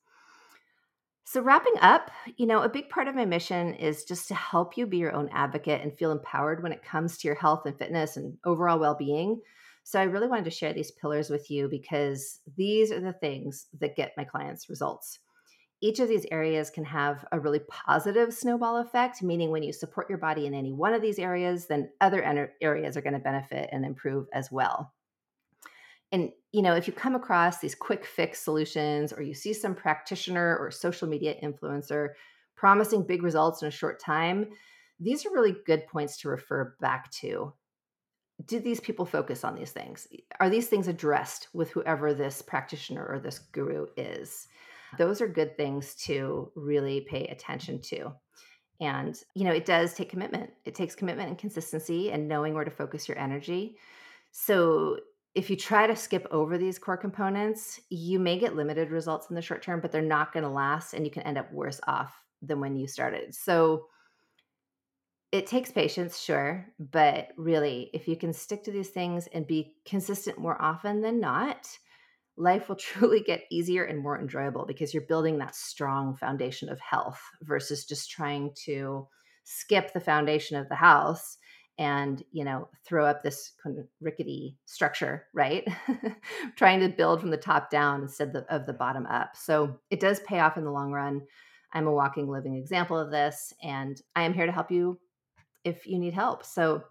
So, 1.25 1.41
wrapping 1.41 1.75
up, 1.81 2.11
you 2.37 2.47
know, 2.47 2.63
a 2.63 2.69
big 2.69 2.91
part 2.91 3.09
of 3.09 3.15
my 3.15 3.25
mission 3.25 3.75
is 3.75 4.05
just 4.05 4.29
to 4.29 4.35
help 4.35 4.77
you 4.77 4.87
be 4.87 4.99
your 4.99 5.15
own 5.15 5.29
advocate 5.33 5.81
and 5.81 5.97
feel 5.97 6.13
empowered 6.13 6.63
when 6.63 6.71
it 6.71 6.85
comes 6.85 7.19
to 7.19 7.29
your 7.29 7.35
health 7.35 7.63
and 7.67 7.77
fitness 7.77 8.17
and 8.17 8.37
overall 8.45 8.79
well 8.79 8.95
being. 8.95 9.41
So, 9.83 9.99
I 9.99 10.05
really 10.05 10.29
wanted 10.29 10.45
to 10.45 10.51
share 10.51 10.73
these 10.73 10.93
pillars 10.93 11.31
with 11.31 11.51
you 11.51 11.69
because 11.69 12.41
these 12.57 12.93
are 12.93 13.01
the 13.01 13.15
things 13.15 13.67
that 13.81 13.97
get 13.97 14.13
my 14.17 14.25
clients 14.25 14.69
results 14.69 15.19
each 15.85 16.01
of 16.01 16.09
these 16.09 16.25
areas 16.31 16.71
can 16.71 16.85
have 16.85 17.27
a 17.31 17.39
really 17.39 17.59
positive 17.59 18.33
snowball 18.33 18.79
effect, 18.79 19.23
meaning 19.23 19.51
when 19.51 19.63
you 19.63 19.71
support 19.71 20.09
your 20.09 20.17
body 20.17 20.47
in 20.47 20.55
any 20.55 20.73
one 20.73 20.95
of 20.95 21.03
these 21.03 21.19
areas, 21.19 21.67
then 21.67 21.91
other 22.01 22.51
areas 22.63 22.97
are 22.97 23.03
going 23.03 23.13
to 23.13 23.19
benefit 23.19 23.69
and 23.71 23.85
improve 23.85 24.27
as 24.33 24.51
well. 24.51 24.95
And 26.11 26.31
you 26.55 26.63
know, 26.63 26.77
if 26.77 26.87
you 26.87 26.93
come 26.93 27.17
across 27.17 27.59
these 27.59 27.75
quick 27.75 28.07
fix 28.07 28.39
solutions 28.39 29.13
or 29.13 29.23
you 29.23 29.35
see 29.35 29.53
some 29.53 29.75
practitioner 29.75 30.57
or 30.57 30.71
social 30.71 31.09
media 31.09 31.35
influencer 31.43 32.11
promising 32.55 33.03
big 33.03 33.25
results 33.25 33.61
in 33.61 33.67
a 33.67 33.73
short 33.73 33.99
time, 33.99 34.47
these 35.01 35.27
are 35.27 35.33
really 35.33 35.57
good 35.67 35.85
points 35.89 36.17
to 36.19 36.29
refer 36.29 36.77
back 36.81 37.11
to. 37.11 37.53
Do 38.47 38.61
these 38.61 38.79
people 38.79 39.05
focus 39.05 39.43
on 39.43 39.57
these 39.57 39.73
things? 39.73 40.07
Are 40.39 40.49
these 40.49 40.69
things 40.69 40.87
addressed 40.87 41.49
with 41.55 41.73
whoever 41.73 42.15
this 42.15 42.41
practitioner 42.41 43.05
or 43.05 43.19
this 43.19 43.41
guru 43.41 43.87
is? 43.97 44.47
Those 44.97 45.21
are 45.21 45.27
good 45.27 45.57
things 45.57 45.97
to 46.05 46.53
really 46.55 47.01
pay 47.01 47.27
attention 47.27 47.81
to. 47.87 48.13
And, 48.81 49.21
you 49.35 49.43
know, 49.43 49.53
it 49.53 49.67
does 49.67 49.93
take 49.93 50.09
commitment. 50.09 50.51
It 50.65 50.77
takes 50.77 50.95
commitment 50.95 51.31
and 51.31 51.39
consistency 51.39 52.13
and 52.13 52.29
knowing 52.29 52.55
where 52.55 52.65
to 52.65 52.71
focus 52.71 53.09
your 53.09 53.19
energy. 53.19 53.77
So, 54.31 54.99
if 55.35 55.51
you 55.51 55.57
try 55.57 55.87
to 55.87 55.97
skip 55.97 56.27
over 56.31 56.57
these 56.57 56.79
core 56.79 56.97
components, 56.97 57.81
you 57.91 58.19
may 58.19 58.39
get 58.39 58.55
limited 58.55 58.91
results 58.91 59.29
in 59.31 59.37
the 59.37 59.43
short 59.43 59.63
term, 59.63 59.81
but 59.81 59.91
they're 59.91 60.03
not 60.03 60.33
going 60.33 60.45
to 60.45 60.51
last 60.51 60.95
and 60.95 61.05
you 61.05 61.11
can 61.11 61.23
end 61.23 61.39
up 61.39 61.53
worse 61.53 61.81
off 61.87 62.15
than 62.41 62.61
when 62.61 62.77
you 62.77 62.87
started. 62.87 63.35
So, 63.35 63.87
it 65.33 65.49
takes 65.49 65.73
patience, 65.73 66.21
sure, 66.21 66.65
but 66.79 67.31
really, 67.37 67.91
if 67.93 68.07
you 68.07 68.15
can 68.15 68.33
stick 68.33 68.63
to 68.65 68.71
these 68.71 68.91
things 68.91 69.27
and 69.27 69.45
be 69.45 69.75
consistent 69.85 70.39
more 70.39 70.61
often 70.63 71.01
than 71.01 71.19
not, 71.19 71.67
life 72.37 72.69
will 72.69 72.77
truly 72.93 73.21
get 73.21 73.43
easier 73.51 73.83
and 73.83 73.99
more 73.99 74.21
enjoyable 74.21 74.65
because 74.65 74.95
you're 74.95 75.07
building 75.07 75.39
that 75.39 75.57
strong 75.57 76.15
foundation 76.15 76.69
of 76.69 76.79
health 76.79 77.21
versus 77.43 77.85
just 77.85 78.13
trying 78.13 78.53
to 78.67 79.09
skip 79.43 79.93
the 79.93 79.99
foundation 79.99 80.57
of 80.57 80.69
the 80.69 80.77
house 80.77 81.37
and 81.79 82.23
you 82.31 82.45
know 82.45 82.69
throw 82.85 83.05
up 83.05 83.23
this 83.23 83.53
kind 83.63 83.79
of 83.79 83.87
rickety 84.01 84.57
structure 84.65 85.27
right 85.35 85.67
trying 86.57 86.81
to 86.81 86.89
build 86.89 87.21
from 87.21 87.31
the 87.31 87.37
top 87.37 87.71
down 87.71 88.03
instead 88.03 88.35
of 88.49 88.67
the 88.67 88.73
bottom 88.73 89.07
up 89.07 89.35
so 89.35 89.77
it 89.91 90.01
does 90.01 90.21
pay 90.21 90.39
off 90.39 90.57
in 90.57 90.65
the 90.65 90.71
long 90.71 90.93
run 90.93 91.21
i'm 91.73 91.87
a 91.87 91.93
walking 91.93 92.29
living 92.29 92.55
example 92.57 92.99
of 92.99 93.11
this 93.11 93.53
and 93.63 94.03
i 94.15 94.23
am 94.23 94.33
here 94.33 94.47
to 94.47 94.53
help 94.53 94.71
you 94.71 94.99
if 95.65 95.87
you 95.87 95.99
need 95.99 96.15
help 96.15 96.45
so 96.45 96.83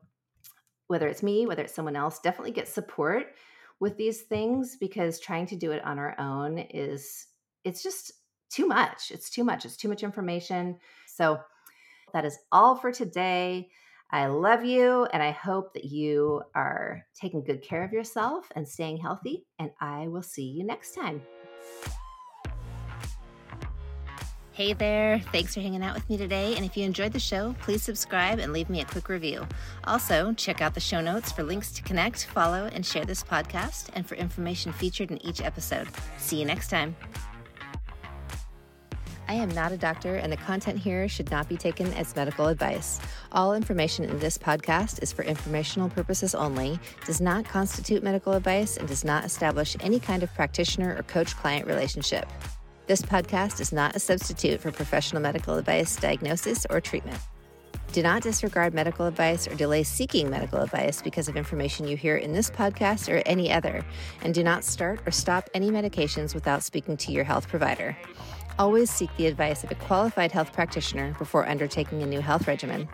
whether 0.88 1.08
it's 1.08 1.24
me 1.24 1.48
whether 1.48 1.64
it's 1.64 1.76
someone 1.76 1.96
else 1.96 2.20
definitely 2.20 2.52
get 2.52 2.68
support 2.68 3.28
with 3.80 3.98
these 3.98 4.22
things 4.22 4.78
because 4.80 5.20
trying 5.20 5.46
to 5.46 5.56
do 5.56 5.72
it 5.72 5.84
on 5.86 5.98
our 5.98 6.20
own 6.20 6.58
is 6.58 7.28
it's 7.64 7.84
just 7.84 8.14
too 8.54 8.68
much. 8.68 9.12
It's 9.12 9.30
too 9.30 9.44
much. 9.44 9.66
It's 9.66 9.78
too 9.78 9.90
much 9.90 10.04
information. 10.04 10.78
So 11.08 11.40
that 12.14 12.26
is 12.26 12.38
all 12.52 12.76
for 12.76 12.92
today. 12.92 13.70
I 14.14 14.28
love 14.28 14.64
you 14.64 15.08
and 15.12 15.24
I 15.24 15.32
hope 15.32 15.74
that 15.74 15.86
you 15.86 16.44
are 16.54 17.04
taking 17.20 17.44
good 17.44 17.64
care 17.64 17.84
of 17.84 17.92
yourself 17.92 18.46
and 18.56 18.68
staying 18.68 18.98
healthy. 18.98 19.48
And 19.58 19.72
I 19.82 20.08
will 20.08 20.22
see 20.22 20.46
you 20.46 20.64
next 20.64 20.94
time. 20.94 21.24
Hey 24.52 24.74
there, 24.74 25.20
thanks 25.32 25.56
for 25.56 25.62
hanging 25.62 25.84
out 25.84 25.96
with 25.96 26.08
me 26.12 26.18
today. 26.18 26.56
And 26.56 26.64
if 26.64 26.78
you 26.78 26.86
enjoyed 26.86 27.12
the 27.12 27.20
show, 27.20 27.56
please 27.62 27.82
subscribe 27.82 28.38
and 28.38 28.54
leave 28.54 28.70
me 28.70 28.82
a 28.82 28.86
quick 28.86 29.10
review. 29.10 29.48
Also, 29.86 30.32
check 30.34 30.62
out 30.62 30.76
the 30.76 30.80
show 30.80 31.02
notes 31.02 31.32
for 31.32 31.42
links 31.42 31.72
to 31.72 31.82
connect, 31.82 32.26
follow, 32.26 32.70
and 32.72 32.86
share 32.86 33.06
this 33.06 33.24
podcast, 33.24 33.90
and 33.96 34.06
for 34.06 34.14
information 34.14 34.72
featured 34.74 35.10
in 35.10 35.26
each 35.26 35.42
episode. 35.42 35.88
See 36.20 36.38
you 36.40 36.46
next 36.46 36.70
time. 36.70 36.96
I 39.28 39.36
am 39.36 39.50
not 39.50 39.72
a 39.72 39.78
doctor, 39.78 40.16
and 40.16 40.32
the 40.32 40.38
content 40.38 40.78
here 40.78 41.08
should 41.08 41.32
not 41.32 41.48
be 41.48 41.56
taken 41.56 41.92
as 41.94 42.16
medical 42.16 42.48
advice. 42.48 43.00
All 43.32 43.56
information 43.56 44.06
in 44.06 44.20
this 44.20 44.38
podcast 44.38 45.02
is 45.02 45.12
for 45.12 45.24
informational 45.24 45.90
purposes 45.90 46.36
only, 46.36 46.80
does 47.06 47.22
not 47.22 47.46
constitute 47.46 48.04
medical 48.04 48.34
advice, 48.34 48.78
and 48.78 48.88
does 48.88 49.06
not 49.06 49.26
establish 49.26 49.78
any 49.80 50.00
kind 50.00 50.24
of 50.24 50.34
practitioner 50.34 50.96
or 50.98 51.04
coach 51.04 51.36
client 51.38 51.68
relationship. 51.68 52.28
This 52.86 53.02
podcast 53.02 53.62
is 53.62 53.72
not 53.72 53.96
a 53.96 54.00
substitute 54.00 54.60
for 54.60 54.72
professional 54.72 55.22
medical 55.22 55.56
advice, 55.56 55.96
diagnosis, 55.96 56.66
or 56.70 56.82
treatment. 56.82 57.20
Do 57.94 58.02
not 58.02 58.24
disregard 58.24 58.74
medical 58.74 59.06
advice 59.06 59.48
or 59.48 59.56
delay 59.56 59.84
seeking 59.84 60.30
medical 60.30 60.60
advice 60.60 61.02
because 61.02 61.28
of 61.28 61.38
information 61.38 61.88
you 61.88 61.96
hear 61.96 62.18
in 62.18 62.34
this 62.34 62.50
podcast 62.50 63.08
or 63.08 63.22
any 63.26 63.52
other, 63.54 63.86
and 64.24 64.34
do 64.34 64.44
not 64.44 64.64
start 64.64 65.00
or 65.06 65.12
stop 65.12 65.48
any 65.54 65.70
medications 65.70 66.34
without 66.34 66.64
speaking 66.64 66.98
to 66.98 67.12
your 67.12 67.24
health 67.24 67.48
provider. 67.48 67.96
Always 68.60 68.92
seek 68.92 69.10
the 69.18 69.26
advice 69.26 69.64
of 69.64 69.72
a 69.72 69.76
qualified 69.76 70.32
health 70.32 70.54
practitioner 70.54 71.16
before 71.18 71.48
undertaking 71.48 72.04
a 72.04 72.06
new 72.06 72.22
health 72.22 72.48
regimen. 72.48 72.88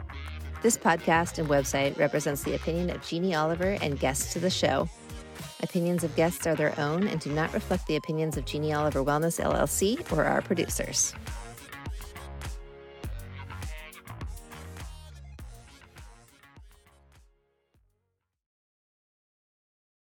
This 0.61 0.77
podcast 0.77 1.37
and 1.37 1.49
website 1.49 1.97
represents 1.97 2.43
the 2.43 2.55
opinion 2.55 2.89
of 2.89 3.05
Jeannie 3.05 3.35
Oliver 3.35 3.77
and 3.81 3.99
guests 3.99 4.31
to 4.33 4.39
the 4.39 4.49
show. 4.49 4.87
Opinions 5.61 6.05
of 6.05 6.15
guests 6.15 6.47
are 6.47 6.55
their 6.55 6.77
own 6.79 7.07
and 7.07 7.19
do 7.19 7.29
not 7.31 7.53
reflect 7.53 7.87
the 7.87 7.97
opinions 7.97 8.37
of 8.37 8.45
Jeannie 8.45 8.71
Oliver 8.71 9.03
Wellness 9.03 9.43
LLC 9.43 10.09
or 10.17 10.23
our 10.23 10.41
producers. 10.41 11.13